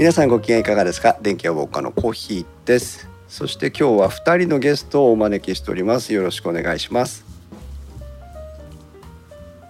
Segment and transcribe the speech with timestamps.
[0.00, 1.18] 皆さんご機嫌いかがですか？
[1.20, 3.06] 電気屋ウォーカーのコーヒーです。
[3.28, 6.14] そして今日は2人のゲストをお招きしております。
[6.14, 7.22] よろしくお願いします。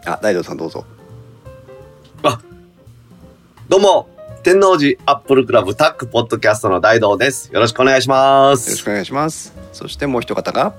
[0.07, 0.85] あ大道さんどうぞ。
[3.69, 4.09] どうも、
[4.45, 7.53] 天王寺アップルクラブタックポッドキャストの大道です。
[7.53, 8.85] よろしくお願いしまよろしす。
[8.85, 9.53] くお願いします。
[9.73, 10.75] そしてもう一方が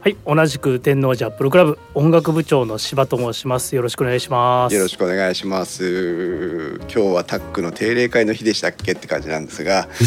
[0.00, 3.74] はい、同じく天王寺アップルクラブ音楽部長の柴と申します。
[3.74, 4.74] よろしくお願いします。
[4.74, 9.88] よろしくお願いします今日はタックの定例会の日でしたっけって感じなんですが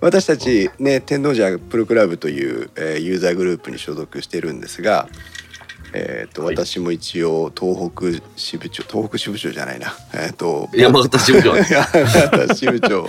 [0.00, 5.08] 私たちね天王寺アップルクラブという、えーユーザーグループに所属してるんですが、
[5.98, 11.56] えーとはい私も一応東北支部長東北支部長じゃないなえっ、と山形支部長。
[11.64, 11.84] 山
[12.46, 13.08] 形支部長、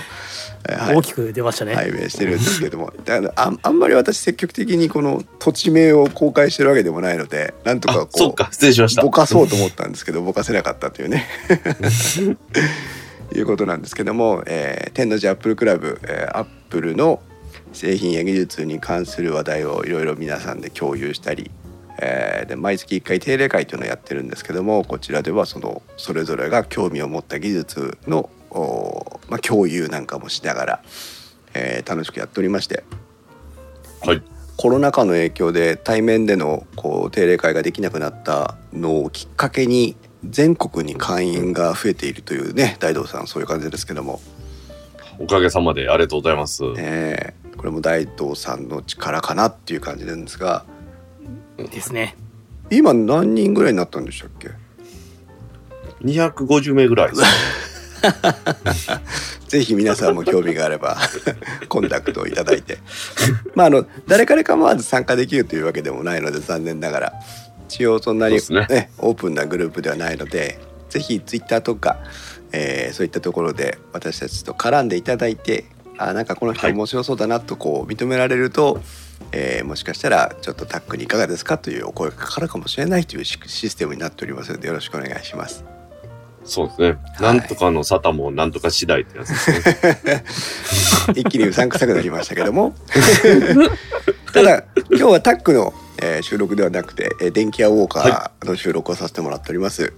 [0.67, 1.75] えーはい大きく出ましたね。
[1.75, 9.01] 拝命してるんですけどもだからあんあんまり私積極的にこの土地名を公開してるわけでもないのでなんとかこ、うっか、失礼しました。
[9.01, 11.25] ぼかそうと思ったんですけどぼかせなかったというね
[13.33, 17.22] いうことなんですけども、えー天王寺アップルクラブ、えーアップルの
[17.73, 21.51] 製品や技術に関する話題をいろいろ皆さんで共有したり、
[22.00, 28.30] えーで毎月1回定例会というのをやってるんですけどもこちらではそのそれぞれが興味を持った技術の、
[29.30, 30.84] まあ、共有なんかもしながら、
[31.53, 32.84] えー楽しくやっておりまして
[34.06, 34.22] はい。
[34.58, 39.95] コロナ禍の影響で対面でのこう定例会ができなくなったのをきっかけに
[40.28, 44.20] 全国に会員が増えているというね大道さんそういう感じですけども、
[45.20, 46.64] おかげさまでありがとうございます。
[46.78, 50.64] えーこれも大道さんの力かなっていう感じなんですが
[51.58, 52.16] ですね。
[52.69, 54.50] 今何人ぐらいになったんでしたっけ
[56.03, 57.27] ？250名ぐらいですね。
[59.47, 60.97] ぜひ皆さんも興味があれば
[61.69, 62.78] コンタクトをいただいて
[63.56, 67.13] まああの誰から構わず参加できるというわけでもないので残念ながら
[67.69, 71.97] 一応そんなに、そうですねオープンなグループではないのでぜひツイッターとか、
[72.51, 75.66] えーそういったところで私たちと絡んでいただいて
[75.97, 78.81] あなんかこの人はい面白そうだなとこう認められると、
[79.31, 85.63] えーもしかしたらちょっとタックにいかがですかというお声がかかるかもしれないというシシステムになっておりますのでよろしくお願いします。
[86.45, 86.97] そうですね。
[87.19, 90.23] なんとかの沙汰もなんとか次第ってやつですね。
[91.19, 92.73] 一気にうさんくさくなりましたけども
[94.33, 99.94] ただ今日はタックの、えー収録ではなくて、えー電気屋ウォーカーの収録をさせてもらっております。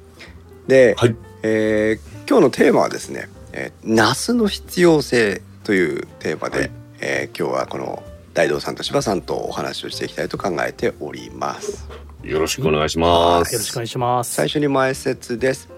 [0.68, 1.16] で、はい。
[1.44, 8.04] えー今日のテーマはですね「えー、ナスの必要性」というテーマで、はいえー今日はこの
[8.34, 11.88] 大道さんと柴さんとお話をしていきたいと考えております。
[12.24, 13.54] よろしくお願いします。
[13.54, 14.34] よろしくお願いします。
[14.34, 15.70] 最初に前説です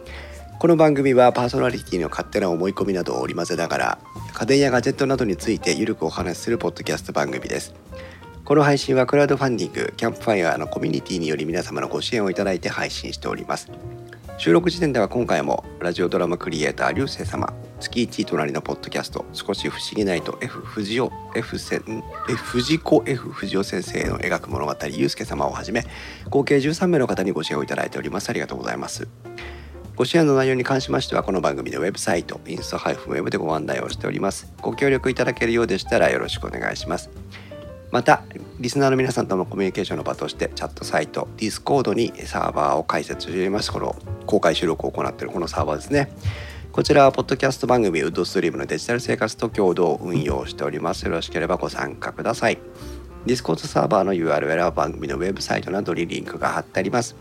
[0.61, 3.97] この番組はパーソナリティの勝手な思い込みなどを織り交ぜながら
[4.35, 7.73] 家電やガジェットなどについてゆるくお話しするポッドキャスト番組です
[8.45, 13.71] この配信はクラウドファンディングキャンプファイヤーのコミュニティにより皆様のご支援をいただいて配信しております
[14.41, 25.83] 収録時点では今回もラジオドラマクリエイター流星様月1隣のポッドキャスト少し不思議ないと F 藤尾 F せん F 藤子 F 藤尾先生の描く物語ゆうすけ様をはじめ
[26.31, 28.31] 合計13名の方にご支援をいただいております。
[28.31, 29.07] ありがとうございます。
[29.95, 34.51] ご支援の内容に関しましてはこの番組のウェブサイトインスタ -web でご案内をしております。
[34.59, 37.11] ご協力いただけるようでしたらよろしくお願いします。
[37.91, 38.23] また
[38.59, 46.11] リスナーの皆さんとのコミュニケーションの場としてチャットサイト Discord にサーバーを開設しておりますこの公開収録を行っているこのサーバーですね
[46.71, 52.59] こちらはポッドキャスト番組ウッドストリームのデジタル生活と共同運用しておりますよろしければご参加ください
[53.25, 57.15] Discord サーバーの URL は番組のウェブサイトなどにリンクが貼ってあります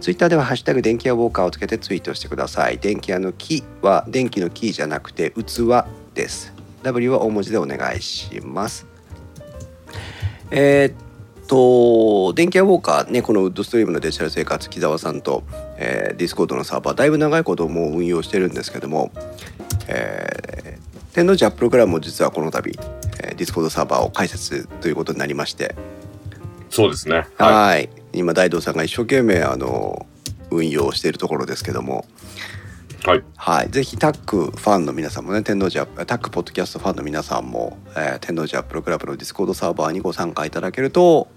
[0.00, 2.78] ツイッターでは「ハッシュタグ電気屋ウォーカー」をつけてツイートしてください。
[2.78, 6.52] 電気屋の木は電気の木じゃなくて器です。
[6.82, 8.93] W は大文字でお願いします。
[10.56, 15.42] えーっと、電気屋ウォーカーね、このウッドストリームのデジタル生活、木澤さんと、
[15.76, 19.10] えー、ディスコードのサーバー、だいぶ長いこともう運用してるんですけども、
[19.88, 25.74] えー、天王寺アップルクラブも実はこの度、えーディスコードサーバーを開設ということになりまして、
[26.70, 27.26] そうですね。
[27.36, 30.06] は、はい今大道さんが一生懸命あの
[30.50, 32.63] 運用しているところですけども、い。
[33.06, 33.24] はい。
[33.36, 41.28] はい、ぜひ TAC ファンの皆さんもね天王寺 TAC ポッドキャストファンの皆さんも、えー天王寺アップルクラブのディスコードサーバーにご参加いただけると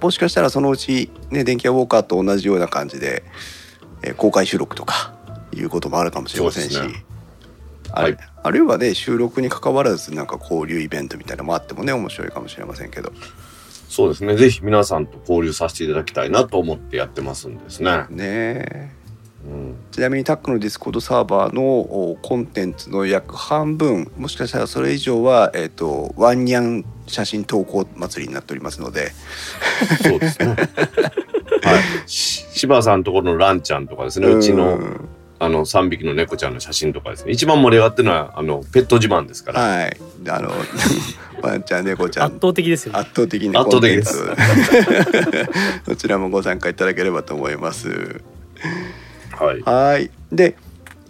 [0.00, 3.24] もしかしたらそのうちね電気屋ウォーカーと同じような感じで、
[4.02, 5.14] えー公開収録とか
[5.52, 7.04] いうこともあるかもしれませんし、ね
[7.94, 13.12] あれはいあるいはね収録に関わらずなんか交流イベントみたいなのもあってもね面白いかもしれませんけど
[13.88, 14.36] そうですね。
[14.36, 18.06] ぜひ皆さんと交流させていただきたいなと思ってやってますんですね。
[18.08, 19.01] ね。
[19.90, 29.12] ちなみに TAC のディスコードサーバーのおコンテンツの約半分もしかしたらそれ以上は、えー、とワンニャン写真投稿祭りになっておりますので。
[30.02, 30.56] そうですね。
[31.62, 32.82] はい。
[32.82, 35.08] さんところのランちゃんとかですね、うちの、ん
[35.40, 37.32] あの、3匹の猫ちゃんの写真とかですね。
[37.32, 39.60] 一番盛り上がってるのは、あの、ペット自慢ですから。
[39.60, 39.96] はい。
[40.28, 40.52] あの
[41.42, 42.24] ワンちゃん猫ちゃん。
[42.26, 43.00] 圧倒的ですよね。
[43.00, 44.24] 圧倒的に圧倒的です。
[44.24, 45.50] コンテンツ
[45.86, 48.20] そちらもご参加いただければと思います
[49.32, 49.60] はい。
[49.62, 50.56] はいで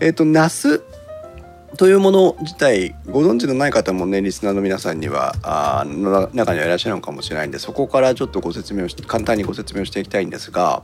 [0.01, 0.83] えっ、とナス
[1.77, 10.83] というもの自体ご存知のない方もねリスナーの皆さんにはあーの中にはいらっしゃるのかもしれないんでそこからちょっとご説明をし簡単にご説明をしていきたいんですが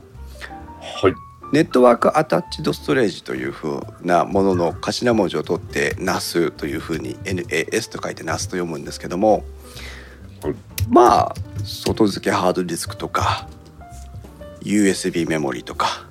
[1.01, 1.13] はい。
[1.51, 9.43] ネットワークアタッチドストレージというふうなものの頭文字を取って NAS というふうに NAS と書いて NAS と読むんですけども、
[10.43, 10.55] はい
[10.89, 13.47] まあ外付けハードディスクとか
[14.61, 16.08] USB メモリとか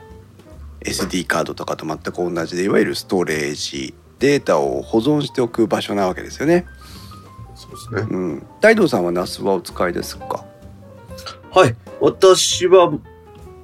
[0.81, 6.67] SD カードとかと全く同じでいわゆるストレージデータを保存しておく場所なわけですよね。
[7.55, 8.17] そうですね。
[8.17, 10.45] うん、大道さんは NAS はお使いですか？
[11.51, 11.75] はい。
[12.01, 12.93] 私は、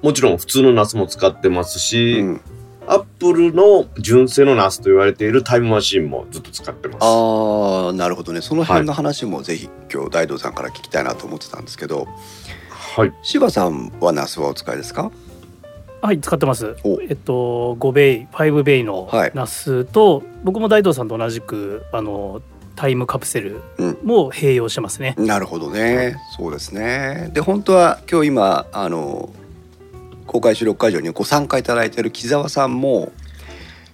[0.03, 2.41] もちろん普通のナスも使ってますし、うん、
[2.87, 6.99] アップルの純正のナスと言われているタイムマシンもずっと使ってます。
[7.03, 12.07] ああなるほどねその辺の話もぜひ今日大道さんから聞きたいなと思ってたんですけど
[12.97, 13.13] はい。
[13.23, 15.11] 柴さんはナスはお使いですか？
[16.05, 16.77] はい使ってます。
[16.85, 17.01] お。
[17.01, 19.33] えっと5ベイ5ベイのはい。
[19.33, 22.43] ナスと、僕も大道さんと同じくあの
[22.77, 23.99] タイムカプセルうん。
[24.05, 26.17] も併用してますね、なるほどね。
[26.37, 27.31] そうですね。
[27.33, 29.31] で本当は今日今あの
[30.27, 33.11] 公開収録会場にご参加いただいている木澤さんも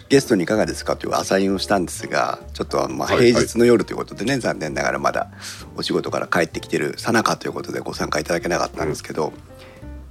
[0.09, 3.27] ゲストにいかがですかというアサインをしたんですがちょっとまあはいはい。
[3.29, 5.31] 平日の夜ということでね、残念ながらまだ
[5.77, 9.33] お仕事から帰ってきてるさなかということでご参加いただけなかったんですけど、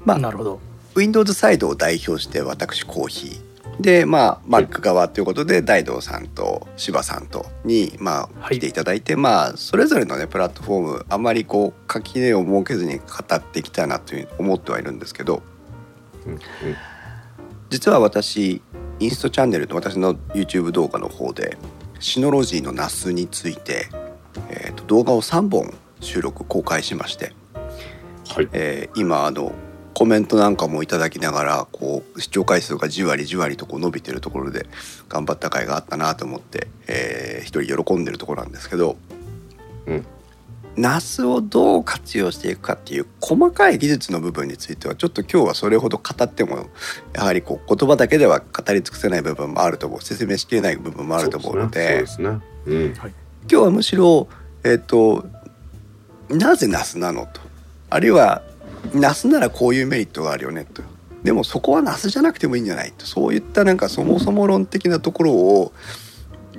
[0.06, 3.50] まあなるほど Windows サイドを代表して私コーヒー。
[3.82, 8.58] でまあ Mac 側ということで大道さんと柴さんとにまあはい。
[8.58, 13.04] 来ていただいて、まあそれぞれのねプラットフォームあんまりこう垣根を設けずに語
[13.34, 15.42] っていきたいなという思ってはいるんですけど
[16.26, 16.40] うんうん。
[17.70, 18.62] 実は私
[19.00, 21.58] インストチャンネルと私の YouTube 動画の方で
[22.02, 23.88] シノロジーのナスについて、
[24.50, 27.34] えーと動画を3本収録公開しまして
[28.28, 28.50] はい。
[28.52, 29.54] えー今あの
[30.00, 34.66] コメントなんかもいただきながらこう視聴回数がじわりじわりとこう伸びてるところで
[35.10, 38.96] 頑張った回があったなと思って、えー一人喜んでるところなんですけど、
[39.88, 40.06] うん。
[40.78, 46.70] ナスをどう活用していくかっていう細かい技術の部分についてはちょっと今日はそれほど語っても
[47.12, 50.02] やはりこう言葉だけでは語り尽くせない部分もあると思う。
[50.02, 52.06] 説明しきれない部分もあると思うので。
[52.16, 52.42] 今
[53.50, 54.30] 日はむしろ
[54.64, 55.26] えっ、と
[56.30, 57.42] なぜナスなのと
[57.90, 58.44] あるいは
[58.94, 60.82] ナスならこういうメリットがあるよねと
[61.24, 65.74] でもそこはナスじゃなくてもいいんじゃないとそういったなんかそもそも論的なところを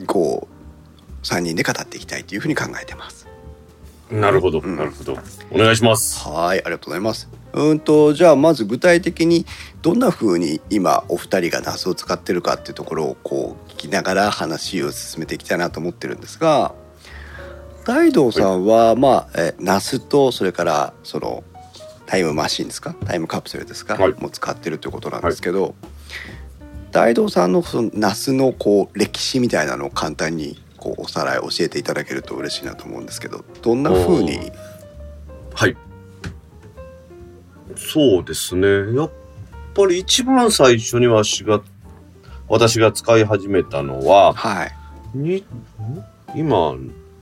[0.06, 3.26] こう3人で語っていきたいというふうに考えてます。
[4.10, 4.20] うん。
[4.20, 4.60] なるほど。
[4.60, 5.18] うんなるほど。
[5.50, 6.26] お願いします。
[6.28, 7.28] はいありがとうございます。
[7.52, 9.46] うんとじゃあまず具体的に
[9.82, 16.74] どんな風に今お二人がナスを使ってるかっていうところをこう聞きながら話を進めていきたいなと思ってるんですが
[17.86, 21.42] 大道さんは、まあえナスとそれからその
[22.10, 22.94] タイムマシンですか？
[23.06, 24.14] タイムカプセルですか、はい。
[24.14, 25.76] もう使ってるということなんですけど、
[26.90, 34.50] 大道さんのそのナスのこう歴史みたいなのを簡単にこうおさらい教えていただけると嬉しいなと思うんですけどどんな風に
[35.54, 35.76] はい。
[37.76, 38.66] そうですね。
[38.96, 39.10] やっ
[39.74, 41.62] ぱり一番最初にわしが、
[42.48, 44.72] 私が使い始めたのは、はい。
[45.14, 45.44] に、ん
[46.34, 46.74] 今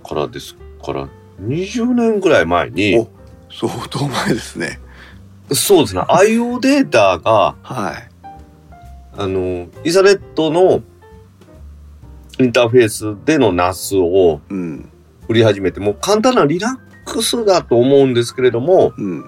[0.02, 1.08] からですから、
[1.42, 3.17] 20年ぐらい前にお、
[3.50, 4.80] 相当前ですね。
[5.52, 8.08] そうですね、IO データが、はい。
[9.16, 10.82] あの、イサネットの
[12.38, 14.90] インターフェースでの NAS をうん。
[15.28, 19.20] 売り始めて、もう簡単なリラックスだと思うんですけれども、うん。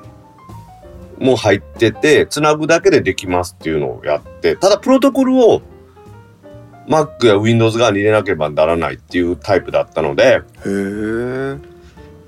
[1.18, 5.60] もう入ってて、つなぐだけでできますっていうのをやって、ただプロトコルを
[6.88, 11.58] Mac や Windows 側に入れなければならないっていうタイプだったので、へえ。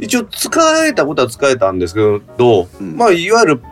[0.02, 2.00] 一応使えたことは使えたんですけ
[2.36, 3.62] ど、うんまあいわゆる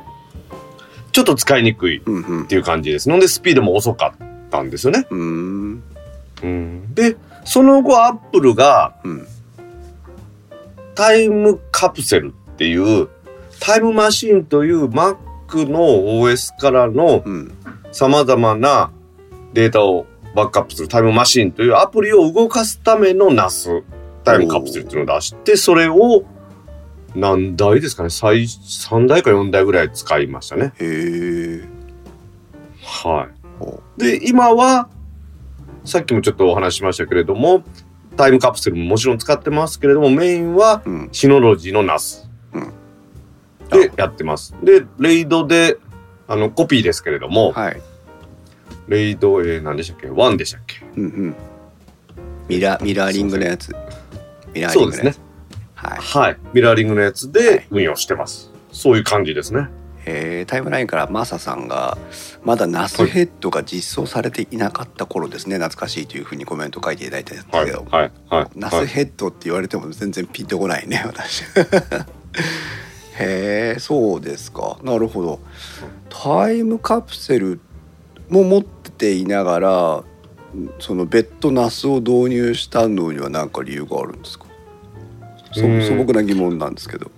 [1.11, 2.47] ちょっと使いにくいっうんうん。
[2.47, 3.09] ていう感じです。
[3.09, 5.09] のでスピードも遅かったんですよね。
[5.11, 5.83] うーん。
[6.43, 9.27] うん、で、その後 Apple がうん。
[10.95, 13.09] タイムカプセルっていう
[13.59, 15.17] タイムマシンという Mac
[15.69, 17.53] の OS からのうん。
[17.91, 18.93] 様々な
[19.53, 20.07] データを
[20.37, 23.83] バックアップするタイムマシンというアプリを動かすための NAS
[24.37, 26.25] タイムカプセルっていうのを出して、それを
[27.15, 30.73] 何台ですかね最3台か4台ぐらい使いましたね。
[30.79, 31.69] へえ。
[32.85, 34.01] はほい。
[34.01, 34.89] で、今は、
[35.85, 37.65] さっきもちょっとお話ししましたけれども、
[38.17, 40.83] タイムカプセルももちろん使ってますけれども、メインは。
[41.13, 41.89] シノロジーのうん
[43.71, 44.55] でやってます。
[44.63, 45.79] で、レイドで、
[46.27, 47.81] あの、コピーですけれども、はい。
[48.89, 50.09] レイド A 何でしたっけ？
[50.09, 50.85] ワンでしたっけ？
[50.97, 51.37] うんうん
[52.49, 53.73] ミラミラーリングのやつ
[54.55, 55.15] ミラーリそうですね
[55.75, 55.99] はい。
[55.99, 56.37] はい。
[56.53, 59.69] ミラーリングのやつで運用してます、そういう感じですね。
[60.07, 61.97] えータイムラインからマサさんが
[62.43, 65.57] まだナスヘッドが実装されていなかった頃ですね。
[65.57, 68.13] 懐かしいというふうにコメント書いていただいたんですはいけど、はい。
[68.29, 68.49] はい。
[68.57, 68.87] ナはい。
[68.87, 71.45] スヘッドって言われても全然ピンとこないね私。
[73.19, 74.79] へえそうですか。
[74.83, 75.41] なるほど。
[76.09, 77.61] タイムカプセル
[78.29, 80.05] も持っていながら
[80.79, 84.47] その別途ナスを導入したのには何か理由があるんですか？
[85.53, 85.83] そうん。
[85.83, 87.11] 素朴な疑問なんですけど、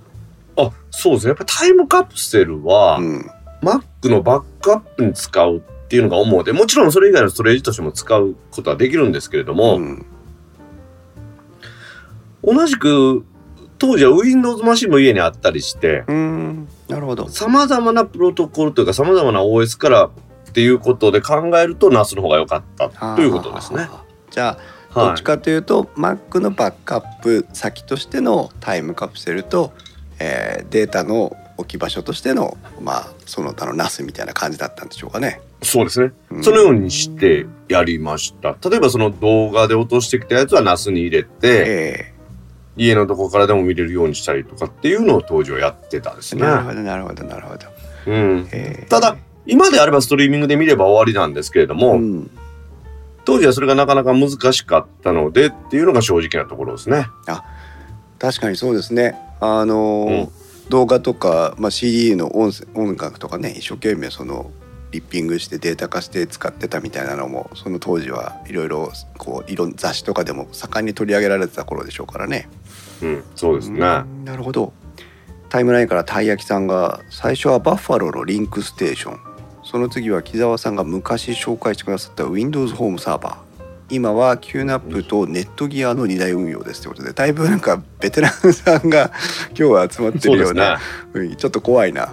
[0.56, 1.30] あそうですね。
[1.30, 3.30] やっぱタイムカプセルは、うん、
[3.62, 10.06] Mac のバックアップに使うっていうのが主でもちろんそれ以外のストレージとしても使うことはできるんですけれども、うん。
[12.44, 13.24] 同じく
[13.78, 16.68] 当時は Windows マシンも家にあったりしてうん。
[16.88, 17.28] なるほど。
[17.28, 20.10] 様々なプロトコルというか様々な OS から
[20.52, 23.88] っていうことで考えると NAS の方が良かったということですね。
[24.30, 29.72] じゃあどはいっちかというと、Mac のバックアップ先としてのタイムカプセルと、
[30.18, 35.40] えーデータの置き場所としてのまあその他の NAS みたいな感じだったんでしょうかね。
[35.62, 36.12] そうですね。
[36.30, 38.54] うんそのようにしてやりました。
[38.68, 42.12] 例えばその動画で落としてきたやつは NAS に入れて、え
[42.76, 46.42] 家のどこからでも見れるようにしたりとかっていうのを当時はやってたですね。
[46.42, 47.66] ーなるほどなるほどなるほど。
[48.06, 48.48] うん。
[48.52, 52.30] えーただ、今であればストリーミングで見れば終わりなんですけれども、うん、
[53.24, 57.06] 当時はそれがなかなか難しかったのでっていうのが正直なところですね。
[58.18, 59.18] 確かにそうですね。
[59.40, 64.50] あのー動画とか、まあ、CD の音声音楽とかね一生懸命その
[64.90, 72.48] リッピングしてデータ化して使ってたみたいなのもその当時はいろいろこういろん雑誌とかでも盛んに取り上げられてた頃でしょうからね。
[73.02, 73.80] うん、そうですね。
[73.80, 74.72] うんなるほど
[75.48, 79.31] タイムラインからたい焼きさんが最初はバッファローのリンクステーション
[79.72, 83.36] その次は木澤さんが昔紹介してくださった Windows ホームサーバー
[83.90, 89.10] 今は QNAP とネットギアの2大運用ですということでだいぶなんかベテランさんが
[89.48, 90.78] 今日は集まってるような。
[91.12, 92.08] 雰囲気ちょっと怖いな。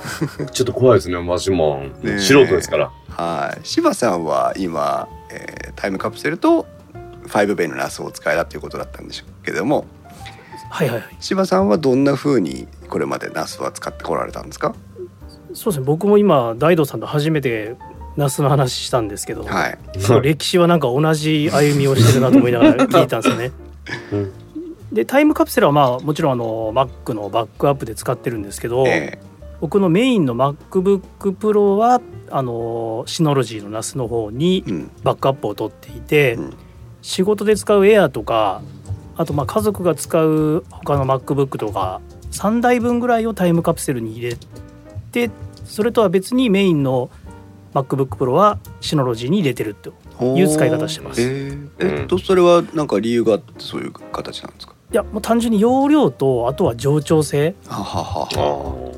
[0.52, 1.84] ちょっと怖いですね、私も。
[2.02, 2.18] ねえ。
[2.18, 2.90] 素人ですから。
[3.08, 3.60] はい。
[3.62, 6.66] 柴さんは今、えータイムカプセルと
[7.28, 9.86] 5ベイの NAS をお使いだということだったんでしょうけども。
[10.70, 11.16] はいはいはい。
[11.18, 14.74] 柴さんはどんな風にこれまでナスは使ってこられたんですか？
[15.54, 15.86] そうですね。
[15.86, 17.76] 僕も今大道さんと初めて
[18.16, 19.78] ナスの話したんですけど、はい。
[20.22, 23.52] 歴史はなんか同じ歩みをしてるなと思いながら聞いたんですよね。
[24.12, 24.32] うん。
[24.92, 29.18] でタイムカプセルはまあもちろんあの Mac のバックアップで使ってるんですけど、え
[29.60, 34.64] 僕のメインの MacBookPro はあのシノロジーの NAS の方に
[35.02, 36.54] バックアップを取っていて、うん。
[37.02, 38.62] 仕事で使う Air とか
[39.16, 44.36] あとまあ家族が使う他の MacBook とか3台分ぐらいをタイムカプセルに入れ
[45.12, 45.30] て
[45.64, 47.10] それとは別にメインの
[47.74, 49.92] MacBookPro はシノロジーに入れてると
[50.36, 51.22] いう使い方してます。
[51.22, 52.00] えー。
[52.00, 54.74] えっとそれはなんか理由があってそういう形なんですか？
[54.92, 57.54] いやもう単純に容量とあとは冗長性。
[57.66, 58.28] ははは。
[58.36, 58.92] あは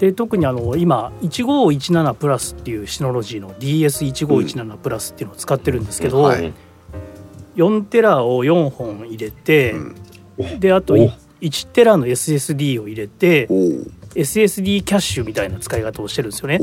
[0.00, 6.24] で特にあの今1517プラスっていうシノロジーの DS1517 プラスっていうのを使ってるんですけど、うん。
[6.24, 6.44] はい。
[6.44, 6.54] うん
[7.56, 9.74] 4テラを4本入れて、
[10.38, 10.58] うん。
[10.58, 11.12] であとお。
[11.40, 13.48] 1テラの SSD を入れて
[14.14, 16.60] SSD キャッシュみたいな使い方をしてるんですよね。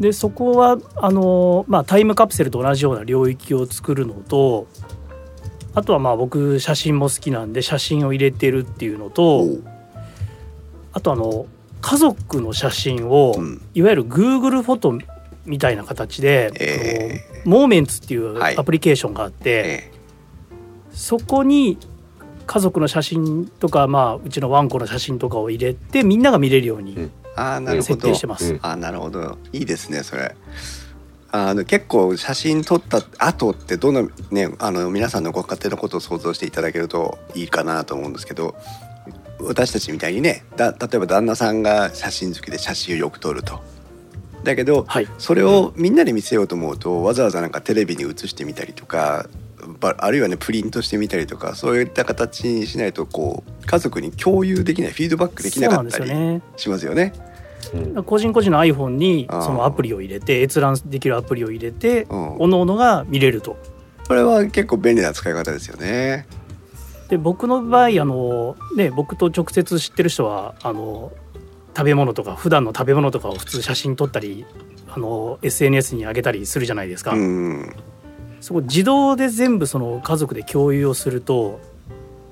[0.00, 4.66] でそこはあの、まあ、タイムカプセルと同じような領域を作るのと
[5.74, 9.60] あとはまあ僕写真も好きなんで写真を入れてるっていうのおとー
[10.92, 11.46] あとあの
[11.82, 13.60] 家族の写真を、うん。
[13.74, 14.98] いわゆる Google フォト
[15.44, 18.56] みたいな形で、えあのモーメンツっていうはい。
[18.56, 19.92] アプリケーションがあって、え
[20.92, 21.78] そこに
[22.46, 28.54] 家族の写真とか、まあ、うちのワンコの写ーとかを入れてみんなが見れるようにーあーなるほ設ど定してます。
[28.54, 28.60] うん。
[28.62, 29.38] あーなるほど。
[29.52, 30.34] いいですねそれ。
[31.34, 38.54] あの結構写真撮った後ってどんなねあの皆さんのご家庭のことを想像していただけるといいかなと思うんですけど
[39.40, 43.60] 私たちみたいにねだ例えば旦那さんが写真好きで写真をよく撮ると。
[44.44, 49.26] だけどはい、それをみんなで見せようと思うとわざわざなんかテレビに映してみたりとか
[49.82, 57.12] ばあるいはねプリントしてみたりとかそういった形にしないとこう家族に共有できないフィードバックできなかったりしますよね。
[57.16, 57.32] うん
[58.04, 63.56] 個人個人の iPhone にそのアプリを入れて閲覧できるアプリを入れてうんおのおのが見れると。
[64.08, 66.26] これは結構便利な使い方ですよね。
[67.08, 71.12] で僕の場合あの、ね、僕と直接知ってる人はあの
[71.76, 74.44] 食べ物とか普段の食べ物とかを普通写真撮ったり
[74.88, 77.12] あの SNS に上げたりするじゃないですか。
[77.12, 77.74] うん、
[78.42, 81.60] そこ自動で全部その家族で共有をすると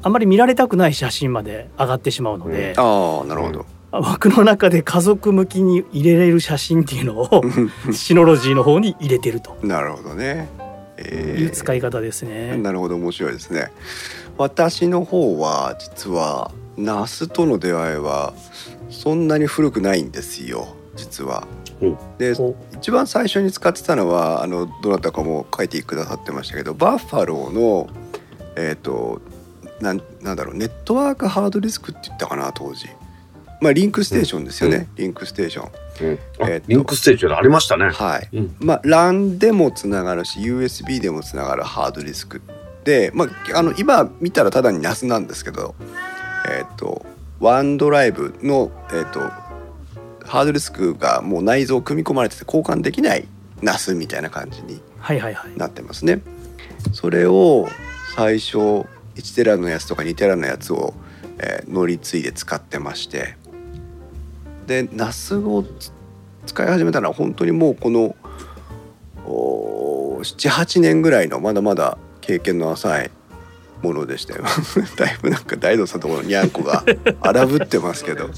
[0.02, 3.66] あまり見られたくない写真まで上がってしまうので、ああなるほど。
[3.92, 7.42] 枠の中で家族向きに入れれる写真っていうのを
[7.92, 10.48] シノロジーの方に入れてるとなるほどね。
[10.96, 12.56] えーいう使い方ですね。
[12.56, 13.70] なるほど面白いですね。
[14.36, 18.32] 私の方は実はNAS との出会いは
[18.90, 21.59] そんなに古くないんですよ実はうん。
[22.18, 27.88] でお一番最初に使ってたのはあのどなたかも書いてくださってましたけどバッファローの
[28.56, 29.22] えっ、と
[29.80, 32.88] なんなんだろうネットワークハードディスクって言ったかな当時。
[33.60, 35.70] まあリンクステーションですよね、リンクステーション。
[36.08, 37.90] うんあえーとリンクステージありましたね。
[37.90, 38.28] はい。
[38.32, 42.42] うんまあ LAN でもつながるし USB でもつながるハードディスク
[42.84, 45.74] で、まあ、あの今見たらただに NAS なんですけど
[46.48, 47.04] えっ、と
[47.38, 49.20] ワンドライブの、えー、と
[50.30, 53.26] ハードディスクがもう内蔵組み込まれてて交換できない
[53.62, 55.58] NAS みたいな感じにはいはいはい。
[55.58, 56.20] なってますね。
[56.92, 57.68] それを
[58.14, 58.56] 最初
[59.16, 60.94] 1テラのやつとか2テラのやつを、
[61.38, 63.34] えー乗り継いで使ってまして
[64.68, 65.90] で NAS をつ
[66.46, 68.14] 使い始めたのは本当にもうこの
[69.26, 73.10] 78年ぐらいのまだまだ経験の浅い
[73.82, 74.44] ものでしたよ
[74.96, 76.84] だいぶなんか大道さんのところのにゃんこが
[77.20, 78.30] 荒ぶってますけど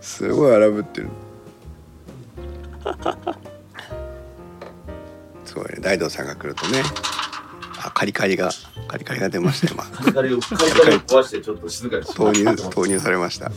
[0.00, 1.08] すごい荒ぶってる。
[5.44, 5.78] すごいね。
[5.80, 6.82] 大道さんが来るとね。
[7.80, 8.50] あカリカリが
[8.88, 9.84] カリカリが出ました今。
[9.84, 13.50] カリカリをカリカリを壊してちょっと静かにし投入投入されました。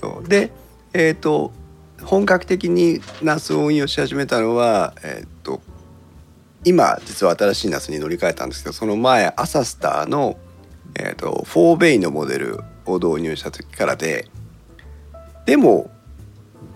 [0.00, 0.28] そう。
[0.28, 0.52] で
[0.92, 1.52] えっ、と
[2.02, 5.60] 本格的に NAS を運用し始めたのはえっ、と
[6.64, 10.36] 今実は新しい NAS に乗り換えたんですけどその前アサスターの、
[10.94, 12.60] えー、と4ベイのモデル
[12.92, 14.26] を導入した時からで
[15.46, 15.90] でも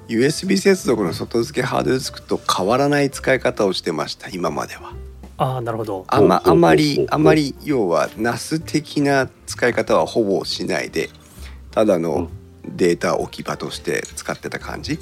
[0.09, 4.93] USB 接続の外付けハードディスクと変わらない使い方をしてました今までは。
[5.39, 6.05] ああなるほど。
[6.09, 11.09] あまあまりあまり要は NAS 的な使い方はほぼしないで
[11.71, 12.29] ただの
[12.65, 14.99] データ置き場として使ってた感じ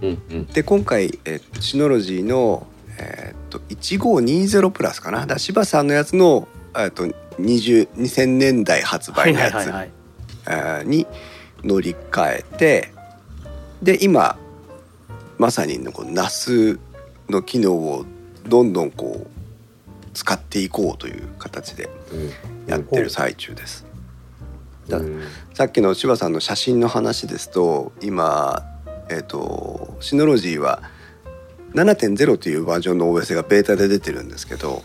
[0.00, 2.66] うんうんで今回、えーシノロジーの、
[2.98, 5.26] えーっと1520プラスかな？
[5.26, 7.04] だ柴さんのやつの、えーっと
[7.38, 9.86] 20 2000年代発はい売のやつはいはいはい。
[9.86, 10.01] えー
[10.84, 11.06] に
[11.62, 12.92] 乗り換えて
[13.82, 14.38] で今
[15.38, 16.78] まさにこの NAS
[17.28, 18.04] の機能を
[18.46, 21.88] どんどんこう使っていこうという形で
[22.66, 23.86] やってる最中です。
[25.54, 28.62] さっきの柴さんの写真の話ですと今
[29.08, 30.82] えっ、とシノロジーは
[31.74, 34.82] 7.0というバージョンの OS がベータで出てるんですけど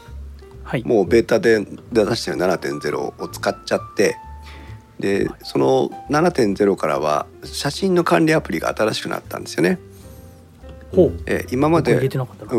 [0.63, 0.83] はい。
[0.83, 4.17] もうベータで出してる7.0を使っちゃって
[4.99, 9.79] でその7.0からは写真の管理アプリが新しくなったんですよね。
[10.95, 11.19] ほう。
[11.25, 11.93] えー今まで。
[11.93, 12.01] うん、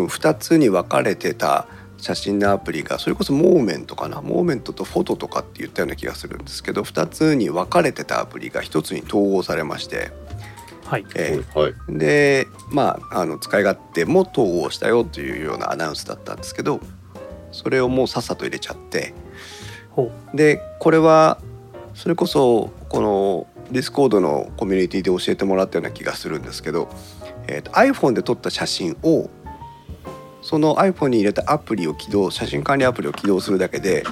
[0.06, 10.12] 2つに分かれてた写真のアプリがそれこそモーメントかなモーメントとフォトとかって言ったような気がするんですけど2つに分かれてたアプリが1つに統合されまして、
[10.84, 11.04] はい。
[11.16, 16.80] えはいーでまああの使い勝手も統合したよというようなアナウンスだったんですけど
[17.50, 19.12] それをもうさっさと入れちゃって
[19.90, 21.40] ほでこれは
[21.98, 26.88] それこそこのディスコードのコミュニティで教えてもらったような気がするんですけど、
[27.48, 29.28] えーと iPhone で撮った写真を
[30.40, 34.04] その iPhone に入れたアプリを起動写真管理アプリを起動するだけで、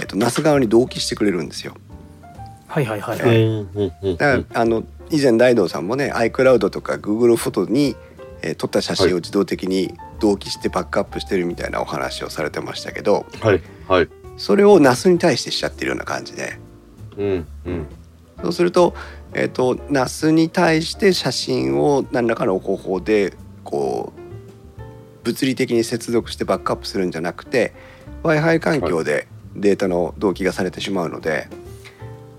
[0.00, 1.74] えー、と NAS 側に同期してくれるんですよ。
[1.76, 2.72] う。
[2.72, 3.42] はいはいはいうんはい。
[3.42, 7.96] うんうんだから、あの以前大道さんもね iCloud とか Google フォトに、
[8.40, 16.58] えー撮った写真を自動的に同期してバックアップしてるみたいなお話をされてましたけどはいはいそれを NAS に対してしちゃってるような感じで
[17.16, 17.86] うんうん。
[18.42, 18.94] そうすると,、
[19.32, 24.26] えー、と NAS に対して写真を何らかの方法でこう
[25.24, 27.74] 物理的に接続してバックアップするんじゃなくて
[28.22, 31.48] w i f i 環境でデータの同期がされてしまうので、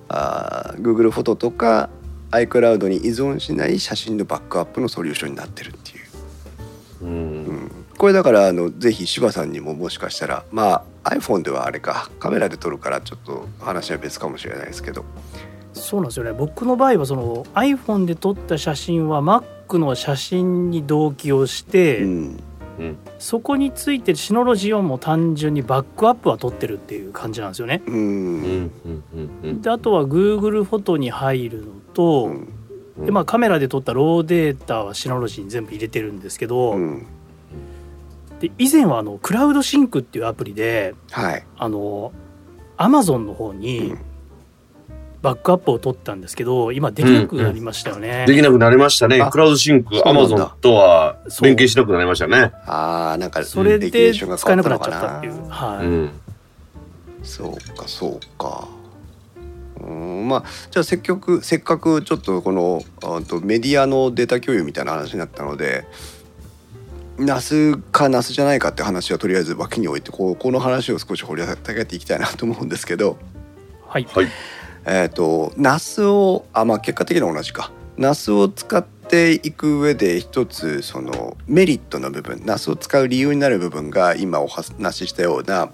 [0.07, 1.89] あー Google フォトとか
[2.31, 5.93] iCloud に依存しない写真のバックアップのソリューションになってるってい
[7.01, 7.05] う。
[7.05, 7.66] うん
[7.97, 15.03] これだからあのぜひ柴さんにももしかしたらまあ iPhone ではあれかカメラで撮るからちょっと話は別かもしれないですけど。
[15.73, 16.33] そうなんですよね。
[16.33, 22.39] 僕の場合はその iPhone で撮った写真は Mac の写真に同期をして、うん。
[23.17, 27.81] そこについてるシノロジーをもう単純にバックアップは撮ってるっていう感じなんですよね。
[27.87, 29.61] ううんんうんうんうん。
[29.61, 32.25] であとは Google フォトに入るのと、
[32.97, 33.05] うん。
[33.05, 37.07] でまあ、カメラで撮ったローデータはシノロジーに全部入れてるんですけど、うん
[38.39, 42.11] で以前はあのクラウドシンクっていうアプリではいあの
[42.77, 43.99] Amazon の方うにん
[45.21, 48.25] バックアップを取ったんですけど今できなくなりましたよね。
[48.27, 49.31] できなくなりましたねあ。
[49.31, 52.51] Cloud Sync、アマゾンとは連携しなくなりましたね。
[52.67, 55.49] あーなんかそれで使えなくなっちゃったっていう。
[55.49, 56.11] はいうん。
[57.23, 58.67] そうかそうか
[59.81, 65.85] うんまあじゃあせっかくせっかくちょっとこのあとメディアのデータ共有みたいな話になったので
[67.17, 73.17] NAS か NAS じゃないかって話はとりあえず脇に置いてこうこの話を少し掘り下げていきたいなと思うんですけど
[73.87, 74.27] はいはい。
[74.85, 85.69] えっ、と NAS をあまあ結果的には同じか NAS を使っていく上で一つそのメリットの部分 NAS を使う理由になる部分が今お話ししたような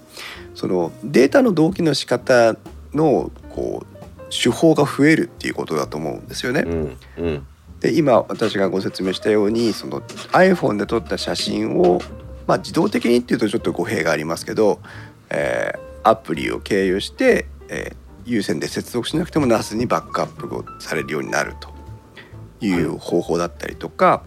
[0.54, 2.56] そのデータの同期の仕方
[2.92, 3.94] のこう
[4.30, 6.62] 手法が増えるっていうことだと思うんですよね。
[6.66, 7.46] うんうん
[7.84, 10.00] で今私がご説明したようにその
[10.32, 12.00] iPhone で撮った写真を、
[12.46, 14.80] まあ、自動的にっていうとちょっと語弊がありますけど、
[15.28, 21.68] えーアプリを経由して、えー有線で接続しなくても NAS にバックアップをされるようになると
[22.64, 24.22] いう方法だったりとか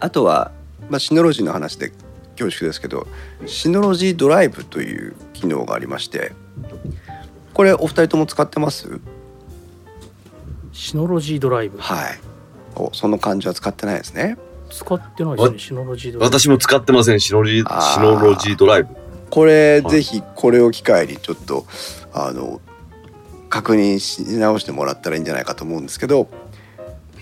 [0.00, 0.52] あとは、
[0.88, 1.92] まあ、シノロジーの話で
[2.38, 3.06] 恐縮ですけど
[3.44, 6.32] シノロジードライブという機能がありまして
[7.52, 9.00] これお二人とも使ってます？
[10.72, 11.76] シノロジードライブ。
[11.76, 12.18] はい
[12.76, 14.36] おその漢字は使ってないですね
[14.70, 17.20] 使ってないですねシノロジードライブ私も使ってません。
[17.20, 18.88] シノロジー、シノロジードライブ。
[19.30, 21.66] これ、はいぜひこれを機会にちょっと
[22.12, 22.60] あの
[23.48, 26.28] 確認し直してもらったらいいんじゃないかと思うんですけど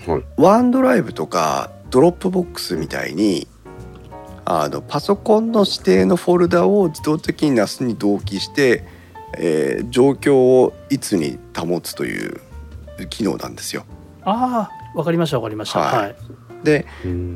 [0.07, 0.23] はい。
[0.37, 3.47] OneDrive とか Dropbox みたいに
[4.45, 8.83] あのパソコンの指定のフォルダを自動的に NAS に同期して、
[9.37, 12.41] えー状況をいつに保つという
[13.09, 13.85] 機能なんですよ。
[14.23, 15.79] ああわかりましたわかりました。
[15.79, 15.97] はい。
[16.03, 16.15] はい。
[16.63, 16.85] で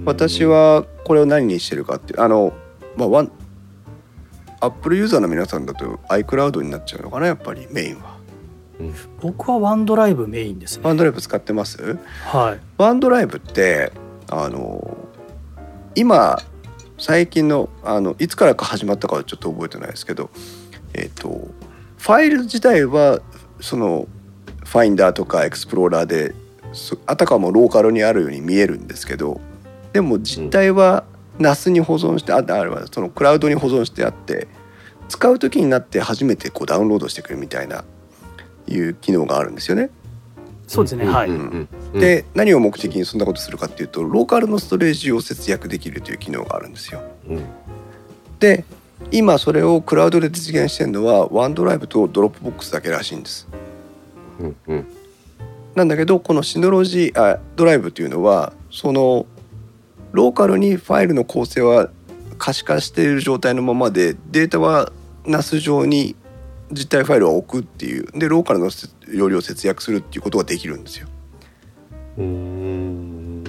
[0.06, 2.54] 私はこれを何にしてるかっていうあの
[2.96, 3.32] まあワン
[4.60, 8.17] アップルユーザーの皆さんだと iCloud になっちゃうのかなやっぱりメインは。
[9.22, 10.84] 僕はワンドライブメインですね。
[10.86, 11.98] ワンドライブ使ってます？
[12.26, 12.60] はい。
[12.78, 13.91] ワンドライブって
[14.30, 14.98] あの
[15.96, 16.39] 今
[16.98, 20.30] 最近のあのいつからか始まったかはちょっと覚えてないですけど
[20.93, 21.48] えっ、と
[21.98, 23.20] ファイル自体は
[23.60, 24.08] その
[24.63, 26.47] ファインダーとかエクスプローラーでそ
[27.06, 29.39] あたかもローカルにあるように見えるんですけど
[29.93, 31.03] でも実態は
[31.39, 34.47] NAS に保存してああるいはそのクラウドに保存してあって
[35.10, 37.84] 使う時になって初めてこうダウンロードしてくるみたいな
[38.67, 39.89] いう機能があるんですよね。
[40.67, 47.01] そうですねはい、うんうんうん、で何を目的にそんなことするかっていうとローカルのストレージを節約できるという機能があるんですよ。
[47.30, 47.41] うん
[48.39, 48.65] で
[49.12, 53.47] 今それをクラウドで実現してるのは OneDrive と Dropbox だけらしいんです。
[54.39, 54.97] うんうん
[55.78, 59.28] なんだけどこのシノロジーあドライブというのはその
[60.12, 61.92] ローカルにファイルの構成は
[62.40, 64.92] 可視化している状態のままでデータは
[65.26, 66.16] NAS 上に
[66.72, 68.72] 実体ファイルを置くっていうでローカルの
[69.08, 71.08] 容量を節約するっていうことができるんですよ。
[72.18, 73.44] うーん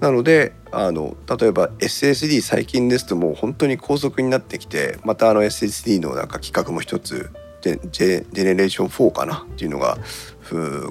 [0.00, 10.33] なのであの例えば SSD 最近ですともう本当に高速になってきてまたあの SSD のなんか規格も一つジェジェジェネレーション4かなっていうのがふ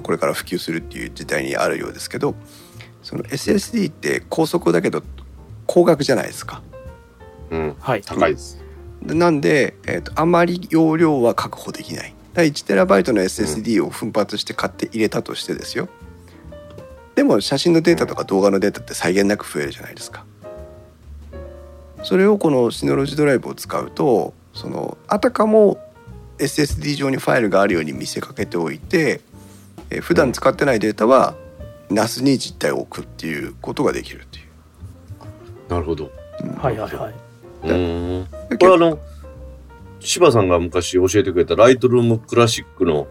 [0.02, 2.34] これから普及するっていう時代にあるようですけど
[3.02, 5.02] その SSD って高速だけど
[5.66, 6.62] 高額じゃないですか。
[7.50, 8.62] うんはい高いです。
[9.02, 12.14] でなんで、えー、とあまり容量は確保できない。
[12.32, 15.88] だから 1TB の SSD を奮発して買って入れたとしてですよ。
[17.14, 20.24] でも写真のデータとか動画のデータって際限なく増えるじゃないですか。
[22.02, 25.78] それをこのシノロジードライブを使うとそのあたかも
[26.38, 29.20] SSD 上にファイルがあるように見せかけておいて、
[29.94, 31.34] えー普段使ってないデータは
[31.90, 34.44] NAS に実体を置くっていうことができるっていう。
[35.70, 36.10] なるほど。
[36.58, 37.14] はいはいはい。
[37.64, 38.98] うーんでこれあの
[40.00, 43.06] 柴さんが昔教えてくれたライトルームクラシックの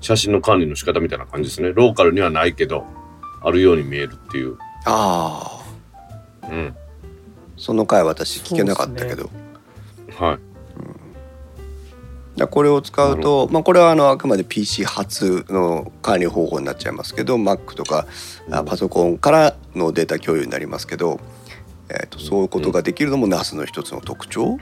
[0.00, 1.72] 写真の管理の仕方みたいな感じですね。
[1.72, 2.86] ローカルにはないけど
[3.42, 4.56] あるように見えるっていう。
[4.86, 5.62] あ
[6.42, 6.74] あうん。
[7.56, 9.30] その回私聞けなかったけど。
[10.18, 10.53] はい。
[12.50, 18.06] これを使うと、まあ、これはあのあくまで PC 初の管理方法になっちゃいますけど Mac とか
[18.50, 21.20] あパソコンからのデータ共有になりますけど、
[21.88, 24.58] えー、とそういうことができるのも NAS の一つの特徴、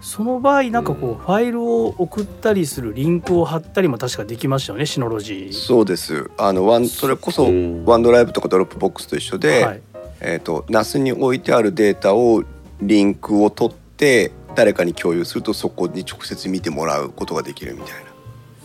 [0.00, 5.52] その場合なんかこうファイルを送ったりするリンクを貼ったりも確かできましたよねシノロジー。
[5.52, 6.30] そうです。
[6.38, 7.84] あのワンそれこそうん。
[7.84, 9.82] OneDrive とか Dropbox と一緒で、はい、
[10.20, 12.44] えー、と NAS に置いてあるデータを
[12.80, 18.04] リンクを取って誰かに共有するとそこに直接見てもらうことができるみたい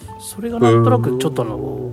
[0.07, 0.19] な。
[0.19, 1.91] それがなんとなくちょっとあの